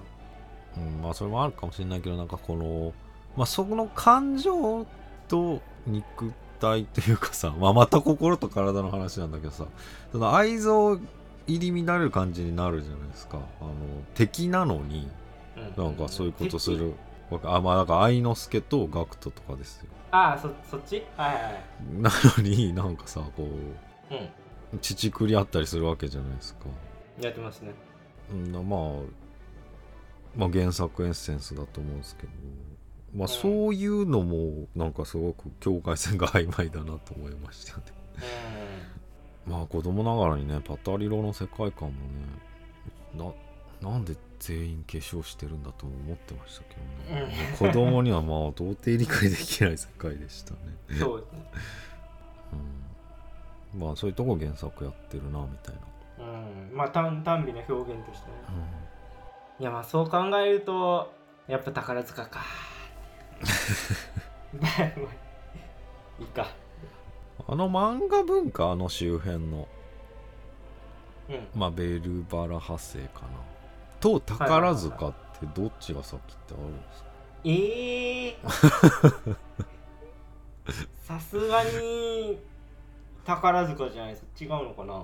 [0.77, 0.81] う。
[0.81, 2.93] うん、まあそれもあるかもしれないけどなんかこの
[3.37, 4.85] まあそこの感情
[5.29, 6.33] と肉
[6.65, 9.65] 体というかさ、 まあ、また心と体の話なんだけどさ
[10.11, 10.99] その愛憎
[11.47, 13.37] 入り乱れる感じになるじゃないですか。
[13.61, 13.71] あの
[14.15, 15.07] 敵なのに
[15.55, 15.83] うん。
[15.83, 16.93] なんかそういうことする。
[17.43, 19.87] あまあなんか愛之助と GACKT とかですよ。
[20.11, 21.03] ああそそっち？
[21.15, 21.43] はいはい。
[21.43, 21.53] はい
[22.01, 24.13] なのになんかさこう
[24.73, 24.79] うん。
[24.79, 26.65] 乳くりあったりするわけじゃないですか。
[27.21, 27.73] やってますね。
[28.31, 28.63] うんまあ
[30.35, 32.29] まあ原作エッセンスだと思うんですけど
[33.15, 33.27] まあん。
[33.29, 37.83] そういうのもなんかすごく境界線が曖昧だなと思いましたね。
[39.47, 41.93] まあ子供ながらにねパタリロの世界観も
[43.23, 43.33] ね
[43.81, 46.75] ななんで全員化粧してるんだとも思ってましたけ
[47.13, 47.67] どね、うん。
[47.67, 50.59] 子供にはまあ到底理解できない世界でしたね、
[50.89, 51.39] うんそうですね。
[53.73, 55.75] うん、まあそういうとこ原作やってるなみたい
[56.19, 56.75] な、うん。
[56.75, 58.33] まあ単単美の表現としてね。
[59.59, 59.63] うん。
[59.63, 61.13] いやまあそう考えると
[61.47, 62.41] やっぱ宝塚か
[66.19, 66.47] いいか。
[67.47, 69.67] あの漫画文化あの周辺の。
[71.29, 71.47] うん。
[71.55, 73.27] まあベルバラ派生かな。
[73.99, 77.09] と宝塚ってどっちが先ってあるんですか？
[77.43, 78.37] ええ
[81.03, 82.39] さすがに
[83.25, 84.41] 宝塚じゃないですか。
[84.41, 85.03] 違うのかな？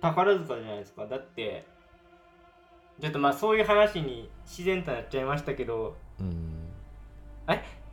[0.00, 1.06] 宝塚じゃないですか。
[1.06, 1.64] だって
[3.00, 5.96] ちょっとまあそういう話に自然となっちゃいましたけど。
[6.20, 6.54] うん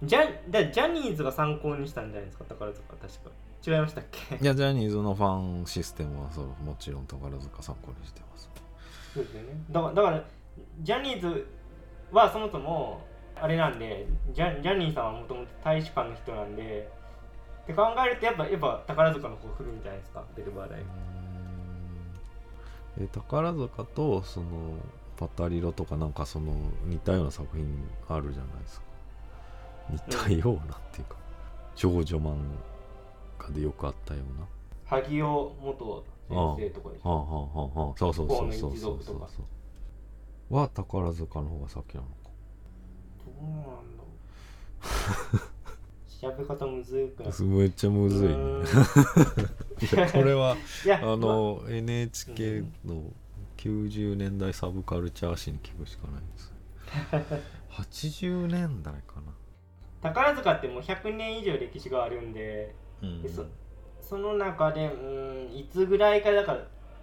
[0.03, 2.43] ジャだジャニーズが参考にしたんじゃないですか？
[2.45, 2.95] 宝塚。
[2.95, 3.31] 確か。
[3.65, 4.35] 違いましたっけ？
[4.35, 8.49] いやジャニーズのファンシステムはそうもちろん宝塚参考にしてます。
[9.13, 9.47] そうですよね。
[9.71, 10.23] だからだから
[10.81, 11.47] ジャニーズ
[12.11, 13.01] はそもそも
[13.35, 16.89] あれなんでジャジャニーさんはもともと大使館の人なんで
[17.63, 20.23] って考えるとやっぱやっぱ宝塚の方古いんじゃないですか？
[20.35, 20.81] ベルバーライ
[23.01, 24.47] え宝塚とその
[25.17, 26.53] パタリロとかなんかその
[26.85, 27.65] 似たような作品
[28.07, 28.85] あるじゃないですか
[29.89, 31.15] 似たようなっていうか、
[31.75, 32.35] 少女漫
[33.39, 34.47] 画でよくあったような。
[34.85, 38.99] 萩尾元先生とかでしはあ、ょはあはあはあ、そうそうそうそうそう。
[39.01, 39.43] そうそ
[40.51, 42.13] うは宝塚の方が先なのか。
[43.25, 43.73] どうなんだろ
[45.33, 45.39] う。
[46.21, 47.41] 調べ方むずくない？
[47.43, 48.35] めっちゃむずいね。
[48.35, 48.63] う
[49.95, 50.55] いや これは
[50.85, 53.03] いやあの NHK の
[53.57, 56.53] 90年代サブカルチャー誌に聞くしかないです。
[57.71, 59.19] 80年代か
[60.13, 63.21] 宝塚ってもう100年以上歴史があるんでな、うん。
[63.21, 63.45] でそ
[64.01, 66.59] その中でうんいつぐらいからだから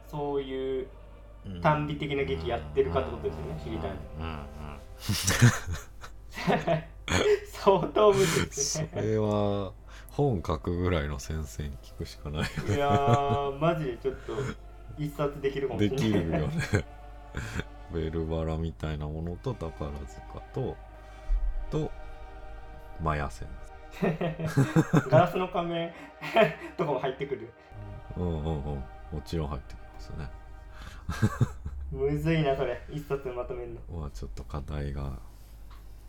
[0.07, 0.87] そういう
[1.63, 3.91] 短美的な劇やってるかってことですよね知りたい
[7.53, 8.89] 相当むずいでそすね。
[8.95, 9.73] れは
[10.11, 12.43] 本書くぐらいの先生に聞くしかない
[12.75, 14.33] いやーマジでちょっと
[14.99, 16.11] 一冊できるかもしでれない。
[16.11, 16.51] きるよね。
[17.93, 20.77] ベルバラみたいなものと宝塚と
[21.71, 21.91] と
[23.01, 23.49] マヤ線
[25.11, 25.93] ガラスの仮面。
[26.77, 27.53] とかも入ってくる。
[28.17, 28.65] うんうんうん。
[28.65, 28.85] も
[29.25, 30.31] ちろん入ってきますね。
[31.91, 32.83] むずいなそれ。
[32.91, 34.01] 一冊でまとめるの。
[34.01, 35.19] まあちょっと課題が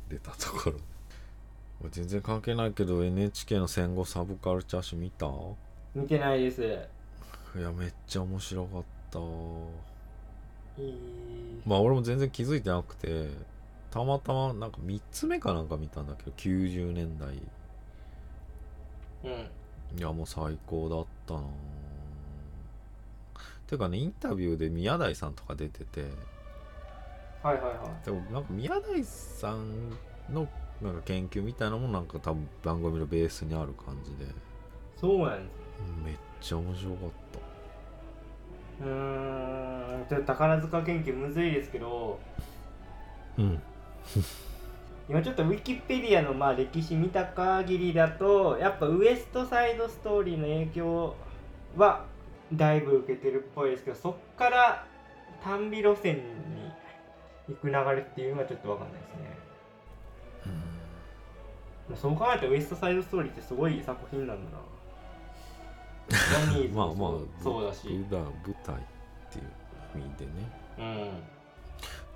[0.10, 1.90] 出たところ。
[1.90, 5.26] 全然関係ないけど NHK の戦後サブカルチャー誌見た？
[5.26, 5.30] い
[5.96, 6.62] 見てないです。
[6.62, 9.20] やめっちゃ面白かった。
[10.82, 11.62] いい。
[11.66, 13.30] まあ俺も全然気づいてなくて
[13.94, 17.30] たまたまなんか3つ目かなんか見たんだけど90年代。
[19.24, 20.00] うん。
[20.00, 21.42] いやもう最高だったな。
[23.68, 26.10] ていうかねインタビューで宮台さんとか出てて。
[27.44, 27.72] はいはいは
[28.02, 28.04] い。
[28.04, 29.92] でもなんか宮台さん
[30.28, 30.48] の
[30.82, 34.26] なんか研究みたいなのもなんか多分番組のベースにある感じで。
[35.00, 35.56] そうなんです
[36.04, 37.10] めっちゃ面白かっ
[38.82, 40.06] うーん。
[40.10, 42.18] ちょっと宝塚研究むずいですけど。
[43.38, 43.62] たうん
[45.10, 51.16] 今ちょっとウィキペディアのまあ歴史見た限りだとやっぱウエストサイドストーリーの影響
[51.76, 52.06] は
[52.54, 54.86] だいぶ受けてるっぽいですけどそっから
[55.44, 56.24] 短美路線に
[57.50, 59.34] 行く流れっていうのはちょっと分かんないですね。
[61.90, 64.60] まあそう考えたらウエストサイドストーリーってすごい作品なんだな。
[66.74, 67.90] まあまあもそうだし。
[67.90, 68.80] 舞台っ
[69.30, 70.32] ていう意味でね。
[70.78, 71.43] うん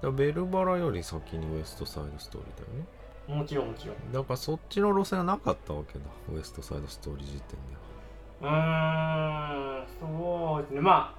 [0.01, 2.85] だベルバラより先にウエストサイドストーリーだよね。
[3.39, 4.11] もちろんもちろん。
[4.11, 9.81] だからそっちの路線はなかったわけだウエストサイドストーリー時点では。
[9.81, 10.81] うーんそうですね。
[10.81, 11.13] ま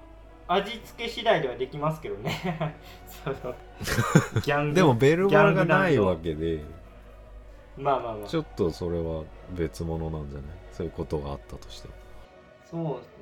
[0.49, 2.77] あ味付け次第ではできますけどね。
[3.25, 3.55] その
[4.43, 6.63] ギャングでもベルバラがないわけで。
[7.77, 8.29] まあまあまあ。
[8.29, 10.51] ちょっとそれは別物なんじゃない？
[10.73, 11.95] そういうことがあったとしても。
[12.71, 13.15] そうですね。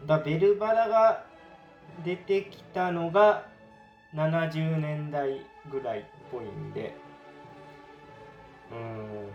[0.00, 0.06] うん。
[0.06, 1.24] だベルバラが
[2.04, 3.46] 出てきたのが
[4.14, 6.94] 70年代ぐらいっぽいんで。
[8.72, 9.28] うん。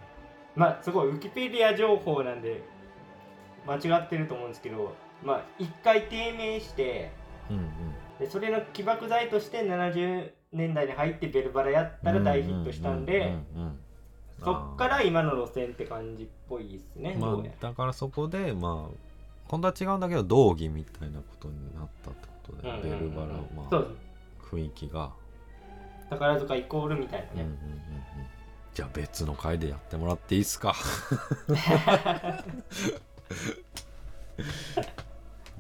[0.56, 2.62] まあすごいウィキペディア情報なんで
[3.66, 4.94] 間違ってると思うんですけど
[5.24, 7.12] まあ一回低迷して
[7.50, 7.66] うんうん。
[8.20, 13.34] でそれの起爆剤として70年代に入ってベルバラやったら大ヒットしたんで
[14.44, 18.96] そっから今の路線って感じっぽいですね、まあだからそこでまあ
[19.48, 23.84] 本当は違うんだけど道義みたいなことになったってことで、らうんうんうんベルバラまあ
[24.52, 25.12] 雰囲気が、
[26.10, 27.56] 宝塚イコールみたいなね、うんうんうんうん。
[28.74, 30.74] じゃあ別の回でやってもらっていいですか？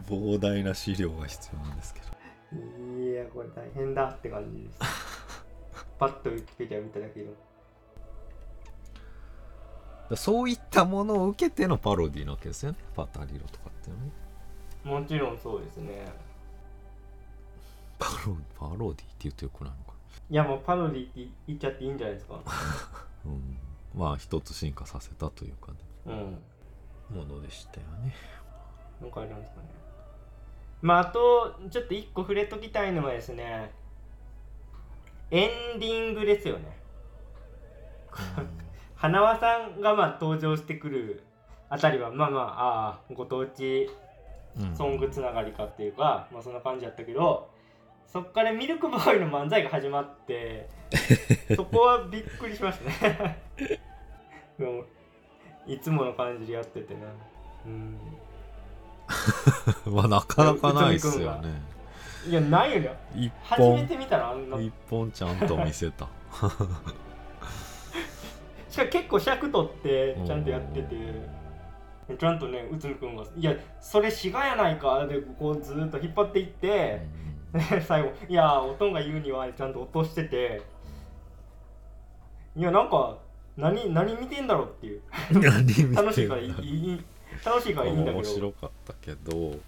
[0.07, 2.07] 膨大な資料が必要なんですけど。
[3.01, 4.79] いやこれ大変だって感じです。
[5.97, 7.29] パッとウィキペディア見ただけで。
[10.15, 12.77] そういったものを受けてのパロディなわけですよね。
[12.95, 13.95] パタリロとかってね。
[14.83, 16.05] もちろんそうですね
[18.01, 19.93] パロパロディって言ってよくないのか
[20.31, 22.39] いやもうパロディって言っちゃっていいんじゃないですか。
[23.25, 23.57] うん。
[23.93, 25.77] まあ一つ進化させたというかね。
[27.11, 27.17] うん。
[27.17, 28.15] ものでしたよね。
[28.99, 29.67] なんかありますかね。
[30.81, 33.71] まああとちょっと一個触れときたいのはですね
[35.29, 36.77] エンディングですよね。
[38.95, 41.23] 花輪さんがまあ登場してくる
[41.69, 43.91] あたりはまあまあああご当地
[44.59, 44.75] うん。
[44.75, 47.50] ソングつながりかっていうか、まあそんな感じやったけど
[48.11, 50.67] そっからミルクボーイの漫才が始まって
[51.55, 53.37] そこはびっくりしましたね。
[55.65, 56.99] いつもの感じでやっててな。
[57.65, 57.97] うん。
[59.93, 61.49] まあなかなかないっすよね。
[62.27, 62.95] いやないよね。
[63.15, 64.59] 一初め本て見たらあんな。
[64.59, 66.09] 一本ちゃんと見せた。
[68.69, 70.95] しかも結構尺取ってちゃんとやってて。
[72.17, 77.01] ちゃんとね内海君が「いやそれ滋賀やないか」でこうずーっと引っ張っていって、
[77.87, 80.61] 最後「いやおとんが言うには」ちゃんと落としてて。
[82.53, 83.17] いやなんか
[83.55, 85.01] 何 何見てんだろうっていう。
[85.33, 87.05] うん何見てんだ楽しいからいいいい
[87.45, 89.59] 楽しいからいいんだけ面ど白かったけど。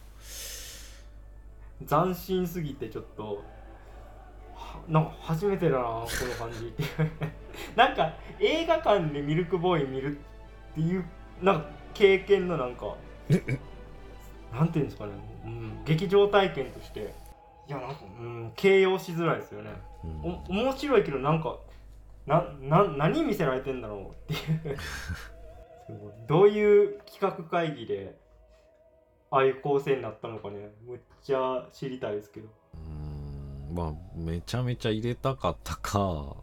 [1.87, 3.43] 斬新すぎてちょっと
[4.55, 6.83] はなんか初めてだなこの感じって
[7.75, 11.03] なんか映画館でミルクボーイ見るっていう
[11.41, 12.95] なんか経験のなんか
[14.53, 15.11] なんていうんですかね、
[15.45, 17.13] うん、劇場体験として
[17.67, 19.71] いやなんか、うん、形容しづらいですよね。
[20.03, 20.21] うん。
[20.21, 21.57] お面白いけどなんか
[22.25, 24.77] なな何見せられてんだろうっていう。
[26.27, 28.17] どういう企画会議で
[29.29, 32.47] ああいう構成になったのかねむっちゃ知りたいですけど。
[32.75, 33.75] うん。
[33.75, 36.35] まあめちゃめちゃ入れたかったか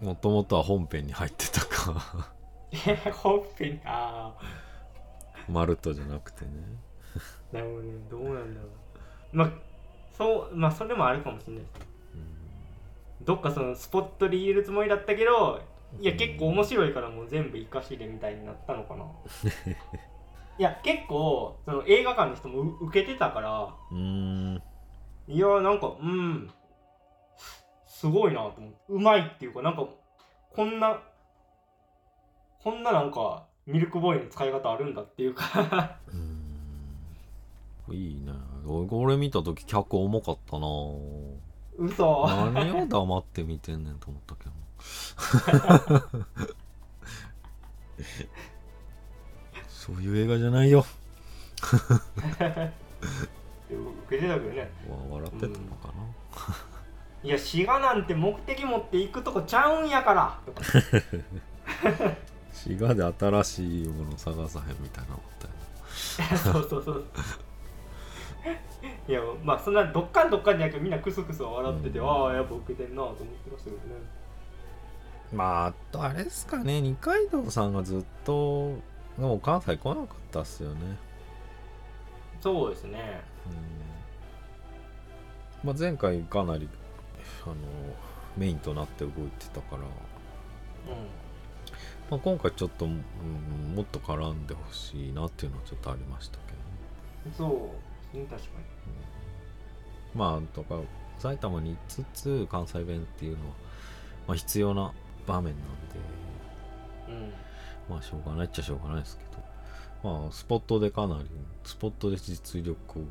[0.00, 2.26] もともとは本編に入ってたか。
[2.86, 4.62] え 本編ああ
[5.48, 6.50] マルトじゃなくてね。
[7.52, 7.92] なるほどね。
[8.10, 8.70] どうなんだろう。
[9.32, 9.52] まあ
[10.16, 11.62] そうまあそれもあるかもしれない。
[11.62, 11.80] ですね
[13.22, 15.60] どっかそのスポットで入れるつもりだったけど
[16.00, 19.04] いや結構面白いからもう全部生かしでみたいになったのかな。
[20.58, 23.74] いや結構その映画館の人もう受けてたから。
[23.90, 24.62] うーん。
[25.28, 26.50] いやなんかうん。
[27.86, 28.78] すごいなと思って。
[28.88, 29.86] うまいっていうかなんか
[30.50, 31.00] こんな
[32.62, 35.98] こんななんかミルクボーイの使い方あるんだっていうか。
[36.08, 37.94] うーん。
[37.94, 38.32] いいね
[38.66, 40.66] 俺俺見た時客重かったな。
[41.78, 42.26] 嘘。
[42.52, 44.52] 何を黙って見てんねんと思ったけど。
[49.68, 50.84] そういう映画じゃないよ。
[51.62, 51.72] 受
[54.10, 54.70] けてたけどね。
[54.88, 55.92] わ笑ってたのかな、
[57.24, 60.38] いや滋賀なんて目的持って行くとこちゃうんやから。
[62.52, 67.04] 滋賀で新しいもの探さへんみたいなのあったよそうそうそう
[69.08, 72.08] いやまあそんなどっかんどっかんじゃなくてみんなクスクス笑ってて、うん。
[72.08, 73.82] ああやっぱ受けてんなと思ってましたけどね。
[75.32, 76.80] まああとあれですかね。
[76.80, 78.76] 二階堂さんがずっと
[79.18, 80.96] でも関西来なかったっすよね。
[82.40, 83.20] そうですね。
[83.46, 83.50] う
[85.66, 85.68] ん。
[85.68, 86.68] まあ、前回かなり
[87.44, 87.54] あの
[88.36, 89.82] メインとなって動いてたから、う
[92.10, 93.04] まあ、今回ちょっと、うん
[93.76, 96.58] もっと絡んでほしいなっていうのはちょっとありましたけど
[97.30, 97.30] ね。
[97.30, 98.48] んそううん確か
[100.14, 100.78] まあとか
[101.18, 103.54] 埼玉にいつつ関西弁っていうのは、
[104.28, 104.92] まあ、必要な
[105.26, 107.32] 場面なんでにうん
[107.88, 109.24] まあしょうがないっちゃしょうがないですけ
[110.04, 111.26] どまあスポットでかなり
[111.64, 113.02] スポットで実力を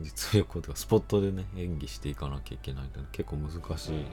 [0.00, 4.04] 実力をというかスポットでね演技していかなきゃいけないんで結構難しい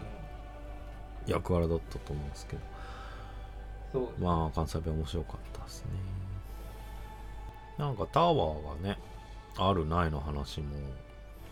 [1.25, 2.61] 役割だったと思うんですけど
[3.91, 5.91] そうまあ関西弁面白かったですね。
[7.77, 8.99] なんかタワーがね
[9.59, 10.67] あるないの話も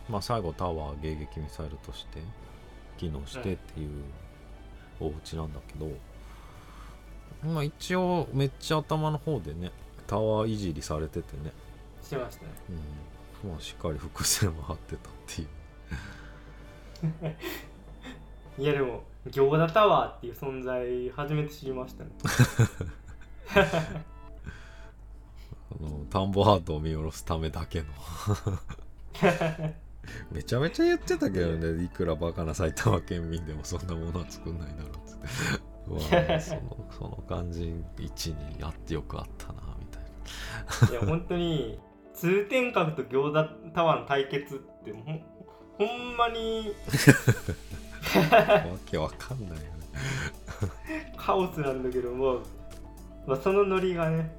[0.09, 2.19] まあ最後タワー迎撃ミサイルとして
[2.97, 3.89] 機能してっていう
[4.99, 5.91] お家なんだけど、
[7.43, 9.71] まあ一応めっちゃ頭の方でね
[10.07, 11.51] タワーいじりされててね、
[12.01, 12.49] してましたね。
[13.43, 15.47] うん、まあしっかり伏線は張ってたっていう。
[18.63, 22.09] いやでも餃子タワーっていう存在初めて知りましたね
[25.71, 27.85] あの田んぼハートを見下ろすためだけの。
[30.31, 31.83] めちゃめちゃ言ってたけどね。
[31.83, 35.77] いくらバカな埼玉県民でもそんなものは作んないだろうっつって。
[35.87, 36.61] まあ その
[36.91, 41.79] その感じ位置にあってよくあったなみたいいや本当に
[42.13, 45.21] 通天閣と餃子タワーの対決ってほん
[45.77, 46.73] ほんまに
[48.31, 48.37] な
[48.71, 49.67] わけわかんないよね。
[51.15, 52.39] カオスなんだけども、
[53.27, 54.35] まあ、そのノリがね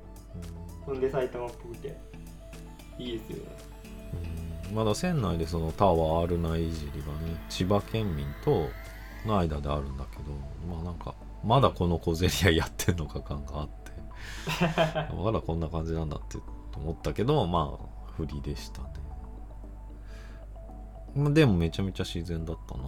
[0.88, 1.94] そんで埼玉っぽくて。
[2.98, 3.42] いいですよね。
[4.70, 4.74] うん。
[4.74, 8.70] まだ船内でそのタワーあるないいじりがね千葉県民と
[9.26, 10.32] の間であるんだけど
[10.66, 13.92] まあなんかまだこの小競り合いやってんのか感があって。
[15.14, 16.38] まだこんな感じなんだって
[16.76, 18.88] 思ったけどまあ不利でしたね。
[21.14, 22.84] まあでもめちゃめちゃ自然だったな。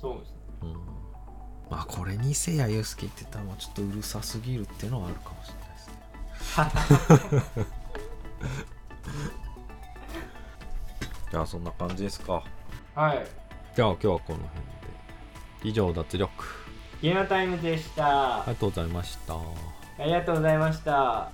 [0.00, 0.36] そうですね。
[0.62, 0.72] うん。
[1.68, 5.65] まあこれにせやゆうすけ言ってたのはちょっとうるさすぎるっていうのはあるかもしれない
[11.30, 12.42] じゃあそんな感じですか。
[12.94, 13.26] はい。
[13.74, 14.48] じゃあ今日はこの辺で。
[15.64, 16.30] 以上脱力。
[17.02, 18.38] ゲームタイムでした。
[18.38, 19.34] ありがとうございました。
[19.98, 21.30] ありがとうございました